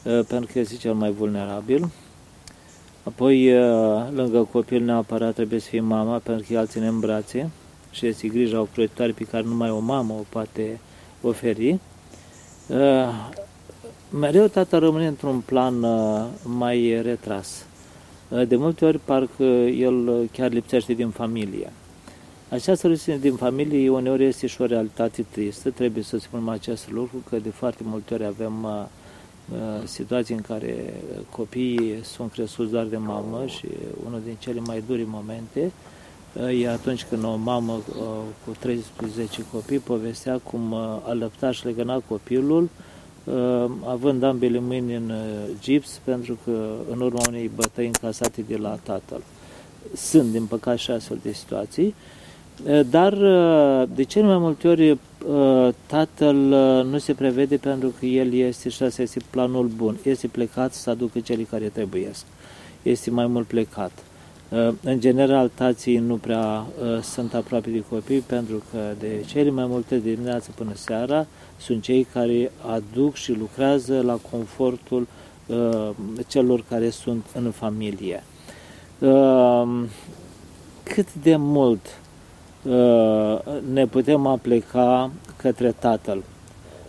pentru 0.02 0.50
că 0.52 0.58
este 0.58 0.76
cel 0.76 0.94
mai 0.94 1.10
vulnerabil. 1.10 1.90
Apoi, 3.02 3.52
lângă 4.14 4.48
copil 4.52 4.82
neapărat 4.82 5.34
trebuie 5.34 5.60
să 5.60 5.68
fie 5.68 5.80
mama, 5.80 6.18
pentru 6.18 6.44
că 6.48 6.52
el 6.52 6.66
ține 6.66 6.86
în 6.86 7.00
brațe 7.00 7.50
și 7.90 8.06
este 8.06 8.28
grija 8.28 8.60
o 8.60 8.64
proiectoare 8.72 9.12
pe 9.12 9.24
care 9.24 9.42
numai 9.42 9.70
o 9.70 9.78
mamă 9.78 10.12
o 10.12 10.24
poate 10.28 10.80
oferi 11.22 11.78
mereu 14.10 14.46
tata 14.46 14.78
rămâne 14.78 15.06
într-un 15.06 15.40
plan 15.40 15.82
uh, 15.82 16.24
mai 16.42 17.02
retras. 17.02 17.66
Uh, 18.28 18.46
de 18.46 18.56
multe 18.56 18.84
ori 18.84 18.98
parcă 18.98 19.42
el 19.42 20.28
chiar 20.32 20.50
lipsește 20.50 20.92
din 20.92 21.08
familie. 21.08 21.72
Această 22.50 22.88
lipsire 22.88 23.16
din 23.16 23.34
familie 23.34 23.90
uneori 23.90 24.24
este 24.24 24.46
și 24.46 24.60
o 24.60 24.66
realitate 24.66 25.24
tristă, 25.30 25.70
trebuie 25.70 26.02
să 26.02 26.18
spunem 26.18 26.48
acest 26.48 26.90
lucru, 26.90 27.22
că 27.28 27.36
de 27.36 27.50
foarte 27.50 27.82
multe 27.84 28.14
ori 28.14 28.24
avem 28.24 28.64
uh, 28.64 28.84
situații 29.84 30.34
în 30.34 30.40
care 30.40 30.94
copiii 31.30 31.98
sunt 32.02 32.32
crescuți 32.32 32.70
doar 32.70 32.84
de 32.84 32.96
mamă 32.96 33.44
și 33.46 33.66
unul 34.06 34.20
din 34.24 34.34
cele 34.38 34.60
mai 34.60 34.82
duri 34.86 35.04
momente 35.06 35.72
e 36.60 36.68
atunci 36.68 37.04
când 37.04 37.24
o 37.24 37.36
mamă 37.36 37.80
cu 38.44 38.56
13 38.58 39.44
copii 39.52 39.78
povestea 39.78 40.38
cum 40.38 40.74
alăpta 41.04 41.50
și 41.50 41.64
legăna 41.64 42.02
copilul 42.08 42.68
Uh, 43.34 43.70
având 43.84 44.22
ambele 44.22 44.58
mâini 44.58 44.94
în 44.94 45.10
uh, 45.10 45.50
gips, 45.60 46.00
pentru 46.04 46.38
că 46.44 46.74
în 46.90 47.00
urma 47.00 47.20
unei 47.28 47.50
bătăi 47.54 47.86
încasate 47.86 48.44
de 48.48 48.56
la 48.56 48.78
tatăl. 48.82 49.22
Sunt, 49.94 50.32
din 50.32 50.46
păcate, 50.46 50.76
și 50.76 50.90
astfel 50.90 51.18
de 51.22 51.32
situații, 51.32 51.86
uh, 51.86 52.17
dar 52.90 53.14
de 53.94 54.02
cele 54.02 54.26
mai 54.26 54.38
multe 54.38 54.68
ori 54.68 54.98
tatăl 55.86 56.34
nu 56.84 56.98
se 56.98 57.12
prevede 57.12 57.56
pentru 57.56 57.92
că 57.98 58.06
el 58.06 58.34
este, 58.34 58.68
și 58.68 58.82
asta 58.82 59.02
este 59.02 59.20
planul 59.30 59.66
bun, 59.66 59.98
este 60.02 60.26
plecat 60.26 60.72
să 60.72 60.90
aducă 60.90 61.20
cele 61.20 61.42
care 61.42 61.64
trebuiesc. 61.64 62.24
Este 62.82 63.10
mai 63.10 63.26
mult 63.26 63.46
plecat. 63.46 63.92
În 64.82 65.00
general, 65.00 65.50
tații 65.54 65.98
nu 65.98 66.14
prea 66.14 66.66
sunt 67.02 67.34
aproape 67.34 67.70
de 67.70 67.84
copii 67.90 68.18
pentru 68.18 68.62
că 68.70 68.78
de 68.98 69.24
cele 69.26 69.50
mai 69.50 69.66
multe 69.66 69.98
dimineață 69.98 70.50
până 70.54 70.72
seara 70.74 71.26
sunt 71.58 71.82
cei 71.82 72.06
care 72.12 72.52
aduc 72.66 73.14
și 73.14 73.32
lucrează 73.32 74.02
la 74.02 74.18
confortul 74.30 75.06
uh, 75.46 75.90
celor 76.26 76.64
care 76.68 76.90
sunt 76.90 77.24
în 77.34 77.50
familie. 77.50 78.24
Uh, 78.98 79.84
cât 80.82 81.14
de 81.14 81.36
mult 81.36 81.86
uh, 81.86 82.07
ne 83.72 83.86
putem 83.86 84.26
apleca 84.26 85.10
către 85.36 85.74
Tatăl? 85.78 86.22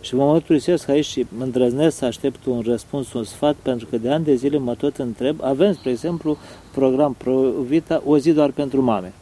Și 0.00 0.14
mă 0.14 0.24
mărturisesc 0.24 0.88
aici 0.88 1.04
și 1.04 1.26
mă 1.36 1.44
îndrăznesc 1.44 1.96
să 1.96 2.04
aștept 2.04 2.44
un 2.44 2.62
răspuns, 2.66 3.12
un 3.12 3.24
sfat, 3.24 3.54
pentru 3.54 3.86
că 3.86 3.98
de 3.98 4.10
ani 4.10 4.24
de 4.24 4.34
zile 4.34 4.58
mă 4.58 4.74
tot 4.74 4.96
întreb. 4.96 5.36
Avem, 5.42 5.72
spre 5.72 5.90
exemplu, 5.90 6.36
program 6.74 7.14
Provita, 7.18 8.02
o 8.06 8.18
zi 8.18 8.32
doar 8.32 8.50
pentru 8.50 8.82
mame. 8.82 9.12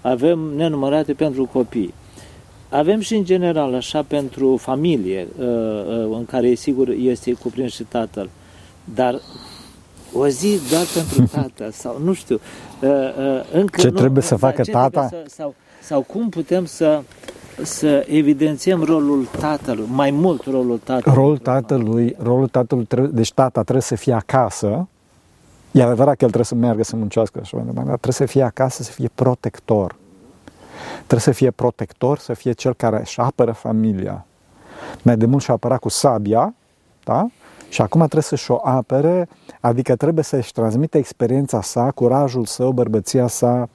Avem 0.00 0.38
nenumărate 0.38 1.12
pentru 1.12 1.44
copii. 1.44 1.94
Avem 2.68 3.00
și 3.00 3.14
în 3.14 3.24
general 3.24 3.74
așa 3.74 4.02
pentru 4.02 4.56
familie, 4.56 5.26
uh, 5.38 5.46
uh, 5.46 6.16
în 6.16 6.24
care 6.24 6.54
sigur 6.54 6.88
este 6.88 7.32
cuprins 7.32 7.74
și 7.74 7.82
tatăl, 7.82 8.28
dar 8.94 9.20
o 10.18 10.28
zi 10.28 10.60
doar 10.70 10.84
pentru 10.94 11.26
tată 11.36 11.70
sau 11.72 12.00
nu 12.04 12.12
știu. 12.12 12.40
Uh, 12.80 12.90
încă 13.52 13.80
ce 13.80 13.88
nu, 13.88 13.98
trebuie 13.98 14.22
să 14.22 14.36
facă 14.36 14.62
tata? 14.62 15.06
Să, 15.08 15.24
sau, 15.26 15.54
sau 15.82 16.00
cum 16.00 16.28
putem 16.28 16.64
să 16.64 17.02
să 17.62 18.06
evidențiem 18.08 18.82
rolul 18.82 19.28
tatălui, 19.38 19.86
mai 19.90 20.10
mult 20.10 20.44
rolul 20.44 20.78
tatălui. 20.84 21.18
Rolul 21.18 21.38
tatălui, 21.38 22.16
rolul 22.22 22.48
tatălui 22.48 22.84
trebuie, 22.84 23.10
deci 23.12 23.32
tata 23.32 23.62
trebuie 23.62 23.82
să 23.82 23.94
fie 23.94 24.12
acasă, 24.12 24.88
e 25.70 25.82
adevărat 25.82 26.16
că 26.16 26.24
el 26.24 26.30
trebuie 26.30 26.44
să 26.44 26.54
meargă 26.54 26.82
să 26.82 26.96
muncească 26.96 27.38
așa 27.42 27.56
dar 27.74 27.84
trebuie 27.84 28.12
să 28.12 28.26
fie 28.26 28.42
acasă, 28.42 28.82
să 28.82 28.90
fie 28.90 29.10
protector. 29.14 29.96
Trebuie 30.96 31.20
să 31.20 31.32
fie 31.32 31.50
protector, 31.50 32.18
să 32.18 32.34
fie 32.34 32.52
cel 32.52 32.74
care 32.74 33.00
își 33.00 33.20
apără 33.20 33.52
familia. 33.52 34.26
Mai 35.02 35.16
de 35.16 35.26
mult 35.26 35.42
și 35.42 35.50
apăra 35.50 35.76
cu 35.78 35.88
sabia, 35.88 36.54
da? 37.04 37.26
Și 37.68 37.82
acum 37.82 38.00
trebuie 38.00 38.22
să-și 38.22 38.50
o 38.50 38.58
apere, 38.62 39.28
adică 39.60 39.96
trebuie 39.96 40.24
să-și 40.24 40.52
transmite 40.52 40.98
experiența 40.98 41.62
sa, 41.62 41.90
curajul 41.90 42.44
său, 42.44 42.70
bărbăția 42.70 43.26
sa 43.26 43.68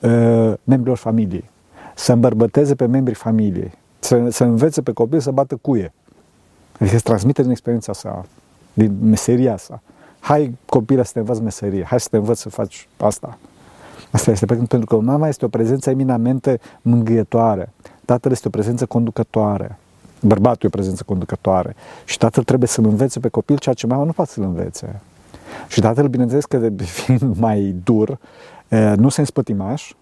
uh, 0.00 0.52
membrilor 0.64 0.96
familiei. 0.96 1.50
Să 1.94 2.12
îmbărbăteze 2.12 2.74
pe 2.74 2.86
membrii 2.86 3.14
familiei. 3.14 3.72
Să, 3.98 4.26
să 4.30 4.44
învețe 4.44 4.82
pe 4.82 4.92
copil 4.92 5.20
să 5.20 5.30
bată 5.30 5.56
cuie. 5.56 5.92
Adică 6.80 6.96
să 6.96 7.02
transmite 7.02 7.42
din 7.42 7.50
experiența 7.50 7.92
sa, 7.92 8.24
din 8.72 8.96
meseria 9.02 9.56
sa. 9.56 9.80
Hai 10.20 10.56
copilă 10.66 11.02
să 11.02 11.12
te 11.12 11.18
învăț 11.18 11.38
meserie, 11.38 11.84
hai 11.84 12.00
să 12.00 12.08
te 12.10 12.16
învăț 12.16 12.38
să 12.38 12.48
faci 12.48 12.88
asta. 12.96 13.38
Asta 14.10 14.30
este 14.30 14.46
pentru 14.46 14.84
că 14.84 15.00
mama 15.00 15.28
este 15.28 15.44
o 15.44 15.48
prezență 15.48 15.90
eminamente 15.90 16.60
mângâietoare. 16.82 17.72
Tatăl 18.04 18.30
este 18.30 18.46
o 18.48 18.50
prezență 18.50 18.86
conducătoare. 18.86 19.78
Bărbatul 20.26 20.60
e 20.62 20.66
o 20.66 20.70
prezență 20.70 21.02
conducătoare. 21.06 21.76
Și 22.04 22.18
tatăl 22.18 22.42
trebuie 22.42 22.68
să-l 22.68 22.84
învețe 22.84 23.20
pe 23.20 23.28
copil 23.28 23.58
ceea 23.58 23.74
ce 23.74 23.86
mama 23.86 24.04
nu 24.04 24.12
poate 24.12 24.30
să-l 24.30 24.44
învețe. 24.44 25.00
Și 25.68 25.80
tatăl, 25.80 26.06
bineînțeles 26.06 26.44
că 26.44 26.70
fiind 26.84 27.36
mai 27.46 27.74
dur, 27.84 28.18
nu 28.96 29.08
se 29.08 29.20
înspătimaș, 29.20 29.92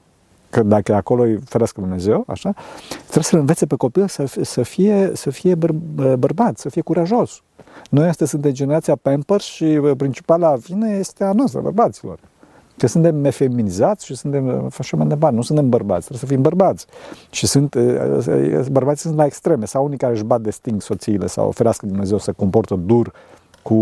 că 0.51 0.63
dacă 0.63 0.95
acolo 0.95 1.23
îi 1.23 1.39
ferească 1.45 1.81
Dumnezeu, 1.81 2.25
așa, 2.27 2.55
trebuie 3.01 3.25
să-l 3.25 3.39
învețe 3.39 3.67
pe 3.67 3.77
copil 3.77 4.09
să, 4.09 4.25
să 4.43 4.63
fie, 4.63 5.11
să 5.15 5.31
fie 5.31 5.55
băr, 5.55 5.73
bărbat, 6.17 6.59
să 6.59 6.69
fie 6.69 6.83
curajos. 6.83 7.43
Noi 7.91 8.09
astăzi 8.09 8.31
suntem 8.31 8.53
generația 8.53 8.97
Pampers 9.03 9.45
și 9.45 9.65
principala 9.97 10.55
vină 10.55 10.89
este 10.89 11.25
a 11.25 11.33
noastră, 11.33 11.61
bărbaților. 11.61 12.19
Că 12.79 12.87
suntem 12.87 13.23
feminizați 13.23 14.05
și 14.05 14.15
suntem 14.15 14.71
așa 14.79 14.97
mai 14.97 15.07
departe. 15.07 15.37
Nu 15.37 15.43
suntem 15.43 15.69
bărbați, 15.69 16.07
trebuie 16.07 16.29
să 16.29 16.35
fim 16.35 16.43
bărbați. 16.43 16.87
Și 17.31 17.47
sunt, 17.47 17.77
bărbații 18.71 19.01
sunt 19.01 19.17
la 19.17 19.25
extreme. 19.25 19.65
Sau 19.65 19.85
unii 19.85 19.99
care 19.99 20.13
își 20.13 20.25
bat 20.25 20.41
de 20.41 20.51
sting 20.51 20.83
soțiile 20.83 21.27
sau 21.27 21.51
ferească 21.51 21.87
Dumnezeu 21.87 22.19
să 22.19 22.33
comportă 22.33 22.75
dur 22.75 23.13
cu, 23.63 23.75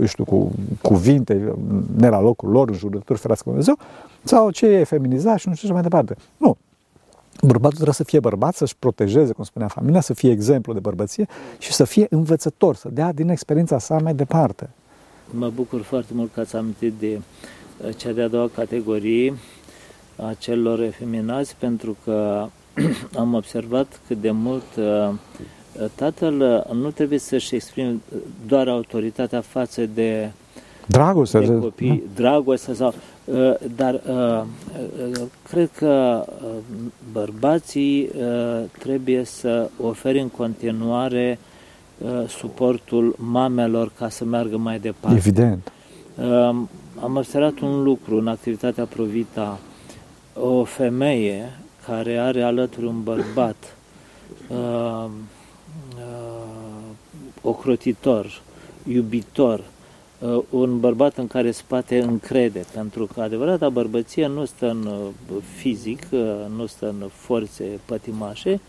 eu 0.00 0.06
știu, 0.06 0.24
cu 0.24 0.50
cuvinte, 0.82 1.54
ne 1.96 2.08
la 2.08 2.20
locul 2.20 2.50
lor, 2.50 2.68
în 2.68 2.74
jurături, 2.74 3.18
ferească 3.18 3.44
Dumnezeu, 3.48 3.78
sau 4.22 4.50
ce 4.50 4.66
e 4.66 4.84
feminizat 4.84 5.38
și 5.38 5.48
nu 5.48 5.54
știu 5.54 5.68
ce 5.68 5.74
mai 5.74 5.82
departe. 5.82 6.16
Nu. 6.36 6.56
Bărbatul 7.42 7.74
trebuie 7.74 7.94
să 7.94 8.04
fie 8.04 8.20
bărbat, 8.20 8.54
să-și 8.54 8.76
protejeze, 8.78 9.32
cum 9.32 9.44
spunea 9.44 9.68
familia, 9.68 10.00
să 10.00 10.14
fie 10.14 10.30
exemplu 10.30 10.72
de 10.72 10.78
bărbăție 10.78 11.26
și 11.58 11.72
să 11.72 11.84
fie 11.84 12.06
învățător, 12.10 12.74
să 12.76 12.88
dea 12.92 13.12
din 13.12 13.28
experiența 13.28 13.78
sa 13.78 13.98
mai 13.98 14.14
departe. 14.14 14.70
Mă 15.30 15.50
bucur 15.54 15.82
foarte 15.82 16.12
mult 16.14 16.32
că 16.32 16.40
ați 16.40 16.56
amintit 16.56 16.92
de 16.98 17.16
uh, 17.16 17.22
cea 17.96 18.10
de-a 18.10 18.28
doua 18.28 18.50
categorie 18.54 19.34
a 20.16 20.34
celor 20.38 20.80
efeminați, 20.80 21.56
pentru 21.58 21.96
că 22.04 22.46
am 23.18 23.34
observat 23.34 24.00
cât 24.06 24.20
de 24.20 24.30
mult 24.30 24.76
uh, 24.76 25.10
tatăl 25.94 26.66
nu 26.72 26.90
trebuie 26.90 27.18
să-și 27.18 27.54
exprime 27.54 27.96
doar 28.46 28.68
autoritatea 28.68 29.40
față 29.40 29.86
de 29.94 30.30
Dragoste, 30.86 31.38
de 31.38 31.58
copii, 31.58 32.02
dragoste 32.14 32.74
sau 32.74 32.94
uh, 33.24 33.54
dar 33.76 34.00
cred 35.50 35.70
că 35.76 36.24
bărbații 37.12 38.10
trebuie 38.78 39.24
să 39.24 39.70
ofere 39.80 40.20
în 40.20 40.28
continuare 40.28 41.38
Uh, 42.00 42.28
suportul 42.28 43.14
mamelor 43.18 43.92
ca 43.98 44.08
să 44.08 44.24
meargă 44.24 44.56
mai 44.56 44.78
departe. 44.78 45.16
Evident. 45.16 45.72
Um, 47.00 47.10
am 47.10 47.16
observat 47.16 47.58
un 47.58 47.82
lucru 47.82 48.16
în 48.16 48.28
activitatea 48.28 48.84
Provita. 48.84 49.58
O 50.34 50.64
femeie 50.64 51.58
care 51.86 52.18
are 52.18 52.42
alături 52.42 52.86
un 52.86 53.02
bărbat 53.02 53.76
uh, 54.48 55.04
uh, 55.96 56.40
ocrotitor, 57.42 58.42
iubitor, 58.88 59.64
uh, 60.18 60.42
un 60.50 60.80
bărbat 60.80 61.16
în 61.16 61.26
care 61.26 61.50
spate 61.50 61.98
încrede, 62.00 62.64
pentru 62.74 63.06
că 63.06 63.20
adevărata 63.20 63.68
bărbăție 63.68 64.26
nu 64.26 64.44
stă 64.44 64.70
în 64.70 64.86
uh, 64.86 65.42
fizic, 65.56 66.02
uh, 66.10 66.20
nu 66.56 66.66
stă 66.66 66.86
în 66.86 67.08
forțe 67.12 67.64
pătimașe, 67.84 68.60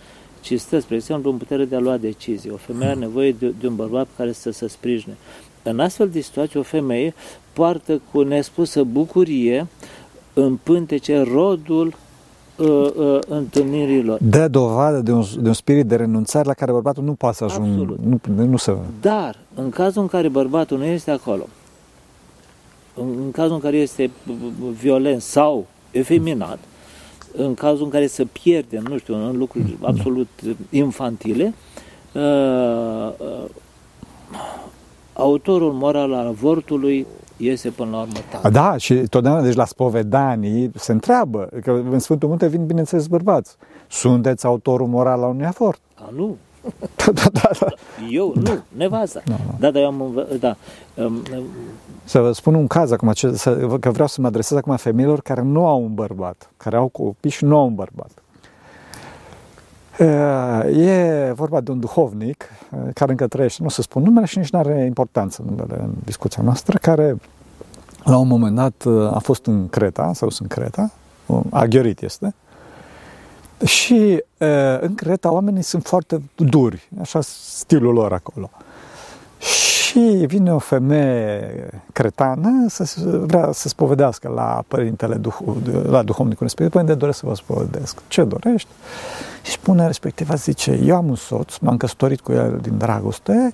ci 0.41 0.59
stă, 0.59 0.79
spre 0.79 0.95
exemplu, 0.95 1.31
în 1.31 1.37
putere 1.37 1.65
de 1.65 1.75
a 1.75 1.79
lua 1.79 1.97
decizii. 1.97 2.49
O 2.49 2.57
femeie 2.57 2.89
are 2.89 2.99
nevoie 2.99 3.31
de, 3.31 3.53
de 3.59 3.67
un 3.67 3.75
bărbat 3.75 4.07
care 4.17 4.31
să 4.31 4.51
se 4.51 4.67
sprijine. 4.67 5.17
În 5.63 5.79
astfel 5.79 6.09
de 6.09 6.19
situații, 6.19 6.59
o 6.59 6.63
femeie 6.63 7.13
poartă 7.53 8.01
cu 8.11 8.21
nespusă 8.21 8.83
bucurie 8.83 9.67
în 10.33 10.57
pântece 10.63 11.21
rodul 11.21 11.93
uh, 12.55 12.67
uh, 12.95 13.19
întâlnirilor. 13.27 14.19
Dă 14.21 14.47
dovadă 14.47 14.99
de 14.99 15.11
un, 15.11 15.23
de 15.39 15.47
un 15.47 15.53
spirit 15.53 15.85
de 15.85 15.95
renunțare 15.95 16.45
la 16.45 16.53
care 16.53 16.71
bărbatul 16.71 17.03
nu 17.03 17.13
poate 17.13 17.35
să 17.35 17.43
ajungă. 17.43 17.95
Nu, 18.03 18.45
nu 18.45 18.57
să... 18.57 18.77
Dar, 19.01 19.37
în 19.55 19.69
cazul 19.69 20.01
în 20.01 20.07
care 20.07 20.27
bărbatul 20.27 20.77
nu 20.77 20.85
este 20.85 21.11
acolo, 21.11 21.47
în, 22.95 23.07
în 23.23 23.31
cazul 23.31 23.53
în 23.53 23.59
care 23.59 23.77
este 23.77 24.11
violent 24.79 25.21
sau 25.21 25.67
efeminat, 25.91 26.59
în 27.35 27.53
cazul 27.53 27.83
în 27.83 27.89
care 27.89 28.07
să 28.07 28.25
pierdem, 28.25 28.85
nu 28.89 28.97
știu, 28.97 29.15
în 29.15 29.37
lucruri 29.37 29.77
absolut 29.81 30.27
infantile, 30.69 31.53
uh, 32.13 33.11
uh, 33.17 33.49
autorul 35.21 35.71
moral 35.71 36.13
al 36.13 36.27
avortului 36.27 37.07
iese 37.37 37.69
până 37.69 37.89
la 37.91 37.99
urmă 37.99 38.13
tatăl. 38.31 38.51
Da, 38.51 38.77
și 38.77 38.93
totdeauna, 38.93 39.41
deci 39.41 39.55
la 39.55 39.65
spovedanii 39.65 40.71
se 40.75 40.91
întreabă, 40.91 41.49
că 41.61 41.71
în 41.91 41.99
Sfântul 41.99 42.29
Munte 42.29 42.47
vin, 42.47 42.65
bineînțeles, 42.65 43.07
bărbați. 43.07 43.55
Sunteți 43.87 44.45
autorul 44.45 44.87
moral 44.87 45.23
al 45.23 45.29
unui 45.29 45.45
avort? 45.45 45.81
A, 45.95 46.09
nu. 46.15 46.37
da, 46.95 47.11
da, 47.11 47.29
da, 47.31 47.49
da. 47.59 47.67
Eu, 48.09 48.33
nu, 48.35 48.59
nevasta. 48.67 49.21
Da, 49.25 49.33
da. 49.33 49.55
da, 49.59 49.71
dar 49.71 49.81
eu 49.81 49.87
am, 49.87 50.25
da. 50.39 50.55
Um, 50.93 51.21
să 52.03 52.19
vă 52.19 52.31
spun 52.31 52.53
un 52.53 52.67
caz 52.67 52.91
acum, 52.91 53.11
ce, 53.11 53.31
să, 53.31 53.77
că 53.79 53.89
vreau 53.89 54.07
să 54.07 54.21
mă 54.21 54.27
adresez 54.27 54.57
acum 54.57 54.75
femeilor 54.75 55.21
care 55.21 55.41
nu 55.41 55.67
au 55.67 55.83
un 55.83 55.93
bărbat, 55.93 56.49
care 56.57 56.75
au 56.75 56.87
copii 56.87 57.29
și 57.29 57.45
nu 57.45 57.57
au 57.57 57.65
un 57.65 57.75
bărbat. 57.75 58.11
E 60.69 61.31
vorba 61.35 61.61
de 61.61 61.71
un 61.71 61.79
duhovnic 61.79 62.45
care 62.93 63.11
încă 63.11 63.27
trăiește, 63.27 63.63
nu 63.63 63.69
să 63.69 63.81
spun 63.81 64.03
numele 64.03 64.25
și 64.25 64.37
nici 64.37 64.49
nu 64.49 64.59
are 64.59 64.85
importanță 64.85 65.43
numele 65.45 65.75
în 65.79 65.91
discuția 66.03 66.43
noastră, 66.43 66.77
care 66.77 67.17
la 68.03 68.17
un 68.17 68.27
moment 68.27 68.55
dat 68.55 68.85
a 69.13 69.19
fost 69.19 69.45
în 69.45 69.69
Creta, 69.69 70.11
sau 70.13 70.29
în 70.39 70.47
Creta, 70.47 70.91
Aghiorit 71.49 72.01
este, 72.01 72.33
și 73.65 74.23
în 74.79 74.95
Creta 74.95 75.31
oamenii 75.31 75.61
sunt 75.61 75.85
foarte 75.85 76.21
duri, 76.35 76.89
așa 77.01 77.21
stilul 77.21 77.93
lor 77.93 78.13
acolo. 78.13 78.49
Și 79.37 79.80
vine 80.25 80.53
o 80.53 80.59
femeie 80.59 81.69
cretană 81.93 82.65
să 82.67 83.01
vrea 83.25 83.49
să 83.51 83.67
spovedească 83.67 84.31
la 84.35 84.63
părintele, 84.67 85.21
la 85.83 86.03
duhovnicul 86.03 86.45
respectiv, 86.45 86.73
părinte, 86.73 86.93
doresc 86.93 87.19
să 87.19 87.25
vă 87.25 87.35
spovedesc. 87.35 88.01
Ce 88.07 88.23
dorești? 88.23 88.69
Și 89.43 89.51
spune 89.51 89.85
respectiva, 89.85 90.35
zice, 90.35 90.79
eu 90.83 90.95
am 90.95 91.09
un 91.09 91.15
soț, 91.15 91.57
m-am 91.57 91.77
căsătorit 91.77 92.21
cu 92.21 92.31
el 92.31 92.59
din 92.61 92.77
dragoste, 92.77 93.53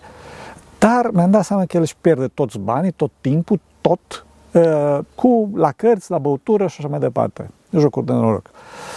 dar 0.80 1.10
mi-am 1.14 1.32
dat 1.32 1.46
seama 1.46 1.66
că 1.66 1.76
el 1.76 1.82
își 1.82 1.96
pierde 2.02 2.28
toți 2.28 2.60
banii, 2.60 2.92
tot 2.92 3.12
timpul, 3.22 3.60
tot, 3.82 4.26
cu 5.16 5.50
la 5.56 5.72
cărți, 5.72 6.12
la 6.12 6.18
băutură 6.18 6.68
și 6.68 6.76
așa 6.80 6.88
mai 6.88 7.00
departe. 7.00 7.50
Jocuri 7.72 8.06
de 8.06 8.12
noroc. 8.12 8.46
Și 8.46 8.97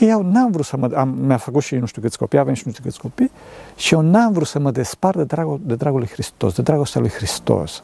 eu 0.00 0.22
n-am 0.22 0.50
vrut 0.50 0.64
să 0.64 0.76
mă... 0.76 0.90
Am, 0.94 1.08
mi-a 1.08 1.36
făcut 1.36 1.62
și 1.62 1.74
nu 1.74 1.86
știu 1.86 2.02
câți 2.02 2.18
copii, 2.18 2.38
avem 2.38 2.54
și 2.54 2.62
nu 2.66 2.72
știu 2.72 2.84
câți 2.84 3.00
copii, 3.00 3.30
și 3.76 3.94
eu 3.94 4.00
n-am 4.00 4.32
vrut 4.32 4.46
să 4.46 4.58
mă 4.58 4.70
despart 4.70 5.16
de 5.16 5.24
dragul, 5.24 5.60
de 5.62 5.74
dragul 5.74 5.98
lui 5.98 6.08
Hristos, 6.08 6.54
de 6.54 6.62
dragostea 6.62 7.00
lui 7.00 7.10
Hristos. 7.10 7.82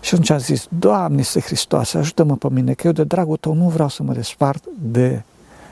Și 0.00 0.14
atunci 0.14 0.30
am 0.30 0.38
zis, 0.38 0.66
Doamne, 0.78 1.20
este 1.20 1.40
Hristos, 1.40 1.94
ajută-mă 1.94 2.36
pe 2.36 2.48
mine, 2.50 2.72
că 2.72 2.86
eu 2.86 2.92
de 2.92 3.04
dragul 3.04 3.36
tău 3.36 3.54
nu 3.54 3.68
vreau 3.68 3.88
să 3.88 4.02
mă 4.02 4.12
despart 4.12 4.64
de 4.78 5.22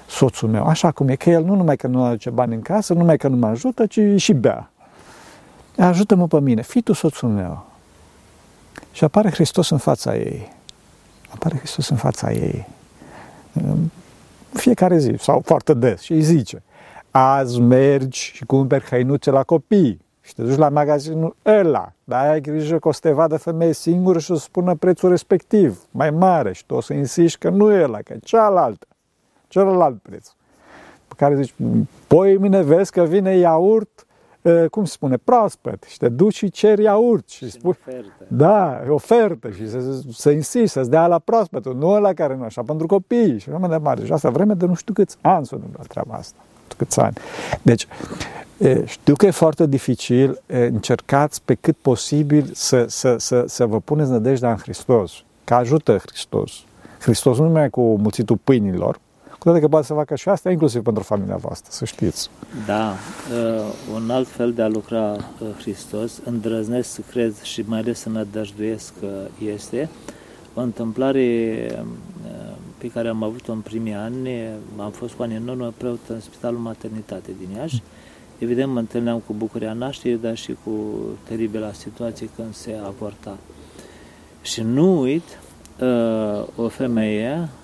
soțul 0.08 0.48
meu. 0.48 0.66
Așa 0.66 0.90
cum 0.90 1.08
e, 1.08 1.14
că 1.14 1.30
el 1.30 1.44
nu 1.44 1.54
numai 1.54 1.76
că 1.76 1.86
nu 1.86 2.02
aduce 2.02 2.30
bani 2.30 2.54
în 2.54 2.60
casă, 2.60 2.92
nu 2.92 2.98
numai 2.98 3.16
că 3.16 3.28
nu 3.28 3.36
mă 3.36 3.46
ajută, 3.46 3.86
ci 3.86 4.00
și 4.16 4.32
bea. 4.32 4.70
Ajută-mă 5.78 6.26
pe 6.26 6.40
mine, 6.40 6.62
fii 6.62 6.82
tu 6.82 6.92
soțul 6.92 7.28
meu. 7.28 7.66
Și 8.92 9.04
apare 9.04 9.30
Hristos 9.30 9.70
în 9.70 9.78
fața 9.78 10.16
ei. 10.16 10.52
Apare 11.34 11.56
Hristos 11.56 11.88
în 11.88 11.96
fața 11.96 12.32
ei 12.32 12.66
fiecare 14.52 14.98
zi 14.98 15.14
sau 15.18 15.40
foarte 15.44 15.74
des 15.74 16.00
și 16.00 16.12
îi 16.12 16.22
zice 16.22 16.62
azi 17.10 17.60
mergi 17.60 18.32
și 18.34 18.44
cumperi 18.44 18.84
hăinuțe 18.84 19.30
la 19.30 19.42
copii 19.42 20.00
și 20.20 20.34
te 20.34 20.42
duci 20.42 20.56
la 20.56 20.68
magazinul 20.68 21.36
ăla, 21.46 21.92
dar 22.04 22.28
ai 22.28 22.40
grijă 22.40 22.78
că 22.78 22.88
o 22.88 22.92
să 22.92 23.00
te 23.02 23.10
vadă 23.10 23.36
femeie 23.36 23.72
singură 23.72 24.18
și 24.18 24.30
o 24.30 24.34
să 24.34 24.42
spună 24.42 24.74
prețul 24.74 25.08
respectiv, 25.08 25.84
mai 25.90 26.10
mare 26.10 26.52
și 26.52 26.66
tu 26.66 26.74
o 26.74 26.80
să 26.80 26.92
insiști 26.92 27.38
că 27.38 27.48
nu 27.48 27.72
e 27.72 27.82
ăla, 27.82 27.98
că 27.98 28.12
e 28.12 28.18
cealaltă, 28.22 28.86
celălalt 29.48 30.02
preț. 30.02 30.28
Pe 31.08 31.14
care 31.16 31.42
zici, 31.42 31.54
poi 32.06 32.36
mine 32.36 32.62
vezi 32.62 32.90
că 32.90 33.02
vine 33.02 33.36
iaurt 33.36 34.06
cum 34.70 34.84
se 34.84 34.92
spune, 34.92 35.16
proaspăt 35.16 35.82
și 35.88 35.96
te 35.96 36.08
duci 36.08 36.34
și 36.34 36.50
ceri 36.50 36.82
iaurt 36.82 37.28
și, 37.28 37.44
și 37.44 37.50
spui, 37.50 37.70
ofertă. 37.70 38.24
da, 38.28 38.82
ofertă 38.88 39.50
și 39.50 39.68
să, 39.68 40.00
să 40.12 40.30
insisti, 40.30 40.66
să-ți 40.66 40.90
dea 40.90 41.06
la 41.06 41.18
proaspătul, 41.18 41.76
nu 41.76 42.00
la 42.00 42.12
care 42.12 42.36
nu 42.36 42.42
așa, 42.42 42.62
pentru 42.62 42.86
copii 42.86 43.38
și 43.38 43.48
așa 43.48 43.58
mai 43.58 43.68
departe. 43.68 44.04
Și 44.04 44.12
asta 44.12 44.30
vreme 44.30 44.54
de 44.54 44.66
nu 44.66 44.74
știu 44.74 44.94
câți 44.94 45.16
ani 45.20 45.46
s-a 45.46 45.56
întâmplat 45.56 45.86
treaba 45.86 46.14
asta, 46.14 46.38
nu 46.68 46.74
câți 46.76 47.00
ani. 47.00 47.14
Deci, 47.62 47.86
știu 48.84 49.14
că 49.14 49.26
e 49.26 49.30
foarte 49.30 49.66
dificil, 49.66 50.42
încercați 50.46 51.42
pe 51.44 51.54
cât 51.54 51.76
posibil 51.76 52.50
să, 52.52 52.84
să, 52.88 53.16
să, 53.18 53.44
să 53.46 53.66
vă 53.66 53.80
puneți 53.80 54.10
nădejdea 54.10 54.50
în 54.50 54.56
Hristos, 54.56 55.24
că 55.44 55.54
ajută 55.54 55.96
Hristos. 55.96 56.52
Hristos 57.00 57.38
nu 57.38 57.44
numai 57.44 57.70
cu 57.70 57.80
mulțitul 57.80 58.38
pâinilor, 58.44 59.00
cu 59.40 59.46
toate 59.46 59.60
că 59.60 59.68
poate 59.68 59.86
să 59.86 59.94
facă 59.94 60.16
și 60.16 60.28
asta, 60.28 60.50
inclusiv 60.50 60.82
pentru 60.82 61.02
familia 61.02 61.36
voastră, 61.36 61.70
să 61.72 61.84
știți. 61.84 62.30
Da, 62.66 62.92
uh, 62.92 63.72
un 63.94 64.10
alt 64.10 64.28
fel 64.28 64.52
de 64.52 64.62
a 64.62 64.68
lucra 64.68 65.12
uh, 65.12 65.48
Hristos, 65.58 66.20
îndrăznesc 66.24 66.90
să 66.90 67.00
cred 67.10 67.42
și 67.42 67.64
mai 67.66 67.78
ales 67.78 67.98
să 67.98 68.08
nădăjduiesc 68.08 68.92
că 69.00 69.08
este 69.52 69.88
o 70.54 70.60
întâmplare 70.60 71.66
uh, 71.72 72.54
pe 72.78 72.90
care 72.90 73.08
am 73.08 73.22
avut-o 73.22 73.52
în 73.52 73.60
primii 73.60 73.94
ani, 73.94 74.28
am 74.76 74.90
fost 74.90 75.14
cu 75.14 75.22
ani 75.22 75.36
în 75.36 75.48
urmă 75.48 75.72
preot 75.76 76.08
în 76.08 76.20
Spitalul 76.20 76.58
Maternitate 76.58 77.30
din 77.38 77.56
Iași. 77.56 77.82
Evident, 78.38 78.72
mă 78.72 78.78
întâlneam 78.78 79.22
cu 79.26 79.34
bucuria 79.36 79.72
nașterii, 79.72 80.18
dar 80.18 80.36
și 80.36 80.56
cu 80.64 80.70
teribila 81.28 81.72
situație 81.72 82.28
când 82.36 82.54
se 82.54 82.80
avorta. 82.86 83.36
Și 84.42 84.62
nu 84.62 85.00
uit, 85.00 85.38
o 86.56 86.68
femeie 86.68 87.48
Uh, 87.48 87.59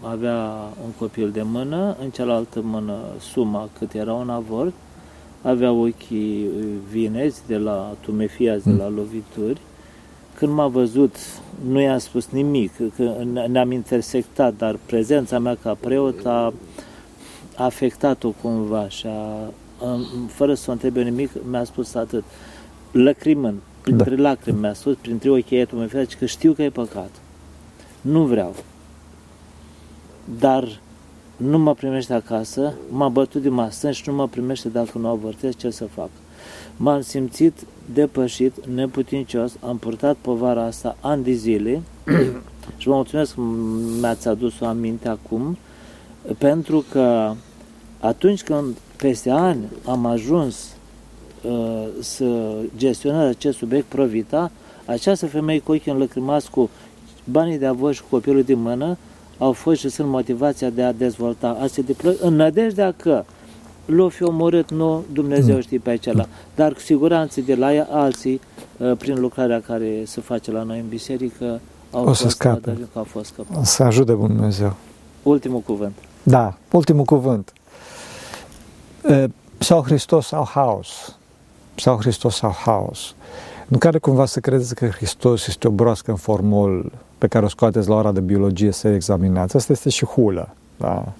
avea 0.00 0.68
un 0.84 0.90
copil 0.98 1.30
de 1.30 1.42
mână, 1.42 1.96
în 2.02 2.10
cealaltă 2.10 2.60
mână 2.62 2.98
suma 3.20 3.68
cât 3.78 3.92
era 3.92 4.12
un 4.12 4.30
avort, 4.30 4.72
avea 5.42 5.72
ochii 5.72 6.48
vinezi 6.90 7.42
de 7.46 7.56
la 7.56 7.94
tumefiați, 8.00 8.68
de 8.68 8.72
la 8.72 8.88
lovituri 8.88 9.60
când 10.36 10.52
m-a 10.52 10.66
văzut, 10.66 11.16
nu 11.68 11.80
i-am 11.80 11.98
spus 11.98 12.28
nimic, 12.30 12.72
că 12.96 13.24
ne-am 13.48 13.72
intersectat, 13.72 14.56
dar 14.56 14.78
prezența 14.86 15.38
mea 15.38 15.56
ca 15.62 15.76
preot 15.80 16.26
a 16.26 16.52
afectat-o 17.56 18.30
cumva 18.42 18.88
și 18.88 19.06
a, 19.06 19.50
fără 20.28 20.54
să 20.54 20.64
o 20.68 20.72
întrebe 20.72 21.02
nimic, 21.02 21.30
mi-a 21.50 21.64
spus 21.64 21.94
atât. 21.94 22.24
Lăcrimând, 22.90 23.58
printre 23.80 24.14
da. 24.14 24.22
lacrimi 24.22 24.58
mi-a 24.58 24.72
spus, 24.72 24.94
printre 25.00 25.30
ochii 25.30 25.56
ei, 25.56 25.66
tu 25.66 25.76
mi 25.76 26.06
că 26.18 26.26
știu 26.26 26.52
că 26.52 26.62
e 26.62 26.70
păcat. 26.70 27.10
Nu 28.00 28.22
vreau. 28.22 28.54
Dar 30.38 30.80
nu 31.36 31.58
mă 31.58 31.74
primește 31.74 32.14
acasă, 32.14 32.72
m-a 32.90 33.08
bătut 33.08 33.42
de 33.42 33.48
masă 33.48 33.90
și 33.90 34.02
nu 34.06 34.14
mă 34.14 34.28
primește 34.28 34.68
dacă 34.68 34.98
nu 34.98 35.08
avortez, 35.08 35.56
ce 35.56 35.70
să 35.70 35.84
fac? 35.84 36.08
M-am 36.76 37.00
simțit 37.00 37.52
depășit, 37.94 38.66
neputincios, 38.66 39.56
am 39.60 39.76
purtat 39.78 40.16
povara 40.20 40.64
asta 40.64 40.96
ani 41.00 41.24
de 41.24 41.32
zile 41.32 41.82
și 42.76 42.88
vă 42.88 42.94
mulțumesc 42.94 43.34
că 43.34 43.40
mi-ați 44.00 44.28
adus 44.28 44.60
o 44.60 44.66
aminte 44.66 45.08
acum, 45.08 45.56
pentru 46.38 46.84
că 46.90 47.34
atunci 48.00 48.42
când 48.42 48.76
peste 48.96 49.30
ani 49.30 49.64
am 49.84 50.06
ajuns 50.06 50.76
uh, 51.42 51.86
să 52.00 52.56
gestionez 52.76 53.28
acest 53.28 53.58
subiect 53.58 53.86
provita, 53.86 54.50
această 54.86 55.26
femeie 55.26 55.60
cu 55.60 55.72
ochii 55.72 55.92
înlăcrimați 55.92 56.50
cu 56.50 56.70
banii 57.24 57.58
de 57.58 57.66
avoi 57.66 57.94
și 57.94 58.00
cu 58.00 58.06
copilul 58.10 58.42
din 58.42 58.58
mână 58.58 58.96
au 59.38 59.52
fost 59.52 59.80
și 59.80 59.88
sunt 59.88 60.08
motivația 60.08 60.70
de 60.70 60.82
a 60.82 60.92
dezvolta 60.92 61.56
aceste 61.60 61.82
diplome 61.82 62.16
în 62.20 62.34
nădejdea 62.34 62.94
că 62.96 63.24
l-o 63.86 64.08
fi 64.08 64.22
omorât, 64.22 64.70
nu, 64.70 65.04
Dumnezeu 65.12 65.54
mm. 65.54 65.60
știe 65.60 65.78
pe 65.78 65.90
acela, 65.90 66.26
dar 66.54 66.72
cu 66.72 66.80
siguranță 66.80 67.40
de 67.40 67.54
la 67.54 67.74
ea 67.74 67.88
alții, 67.90 68.40
uh, 68.78 68.96
prin 68.98 69.20
lucrarea 69.20 69.60
care 69.60 70.02
se 70.04 70.20
face 70.20 70.50
la 70.50 70.62
noi 70.62 70.78
în 70.78 70.88
biserică, 70.88 71.60
au 71.90 72.06
o 72.06 72.12
să 72.12 72.28
scape. 72.28 72.78
Au 72.92 73.04
fost 73.04 73.34
O 73.58 73.64
să 73.64 73.82
ajute 73.82 74.12
Bun 74.12 74.26
Dumnezeu. 74.26 74.74
Ultimul 75.22 75.60
cuvânt. 75.60 75.92
Da, 76.22 76.54
ultimul 76.70 77.04
cuvânt. 77.04 77.52
Uh, 79.02 79.24
sau 79.58 79.82
Hristos 79.82 80.26
sau 80.26 80.48
haos. 80.54 81.18
Sau 81.74 81.96
Hristos 81.96 82.34
sau 82.34 82.50
haos. 82.64 83.14
Nu 83.66 83.78
care 83.78 83.98
cumva 83.98 84.26
să 84.26 84.40
credeți 84.40 84.74
că 84.74 84.86
Hristos 84.86 85.46
este 85.46 85.68
o 85.68 85.70
broască 85.70 86.10
în 86.10 86.16
formol 86.16 86.92
pe 87.18 87.26
care 87.26 87.44
o 87.44 87.48
scoateți 87.48 87.88
la 87.88 87.94
ora 87.94 88.12
de 88.12 88.20
biologie 88.20 88.70
să 88.70 88.88
examinați. 88.88 89.56
Asta 89.56 89.72
este 89.72 89.88
și 89.88 90.04
hulă. 90.04 90.54
Da? 90.76 91.12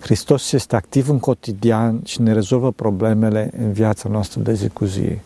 Hristos 0.00 0.52
este 0.52 0.76
activ 0.76 1.08
în 1.08 1.18
cotidian 1.18 2.00
și 2.04 2.20
ne 2.22 2.32
rezolvă 2.32 2.72
problemele 2.72 3.50
în 3.58 3.72
viața 3.72 4.08
noastră 4.08 4.40
de 4.40 4.52
zi 4.52 4.68
cu 4.68 4.84
zi. 4.84 5.18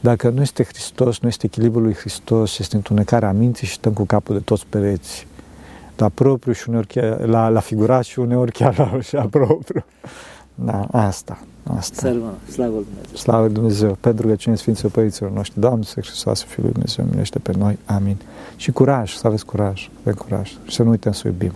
Dacă 0.00 0.28
nu 0.28 0.40
este 0.40 0.64
Hristos, 0.64 1.18
nu 1.18 1.28
este 1.28 1.46
echilibrul 1.46 1.82
lui 1.82 1.94
Hristos, 1.94 2.58
este 2.58 2.76
întunecarea 2.76 3.32
minții 3.32 3.66
și 3.66 3.72
stăm 3.72 3.92
cu 3.92 4.04
capul 4.04 4.34
de 4.34 4.40
toți 4.40 4.66
pereți. 4.68 5.26
La 5.96 6.08
propriu 6.08 6.52
și 6.52 6.68
uneori 6.68 6.86
chiar, 6.86 7.20
la, 7.20 7.48
la 7.48 7.60
figurat 7.60 8.04
și 8.04 8.18
uneori 8.18 8.52
chiar 8.52 8.78
la, 8.78 9.00
și 9.00 9.14
la 9.14 9.26
propriu. 9.30 9.84
Da, 10.54 10.86
asta. 10.90 11.38
Asta. 11.70 12.00
Slavă, 12.00 12.34
slavă 12.50 12.82
Dumnezeu. 12.84 13.16
Slavă 13.16 13.48
Dumnezeu. 13.48 13.96
Pentru 14.00 14.26
că 14.26 14.34
cine 14.34 14.54
Sfinților 14.54 14.90
Părinților 14.92 15.30
noștri, 15.30 15.60
Doamne, 15.60 15.84
să 15.84 16.00
Hristos, 16.00 16.42
Fiul 16.42 16.64
lui 16.64 16.72
Dumnezeu, 16.72 17.04
minește 17.10 17.38
pe 17.38 17.52
noi. 17.58 17.78
Amin. 17.84 18.16
Și 18.56 18.72
curaj, 18.72 19.14
să 19.14 19.26
aveți 19.26 19.44
curaj, 19.44 19.90
avem 20.00 20.14
curaj. 20.14 20.50
Și 20.64 20.74
să 20.74 20.82
nu 20.82 20.90
uităm 20.90 21.12
să 21.12 21.26
iubim. 21.26 21.52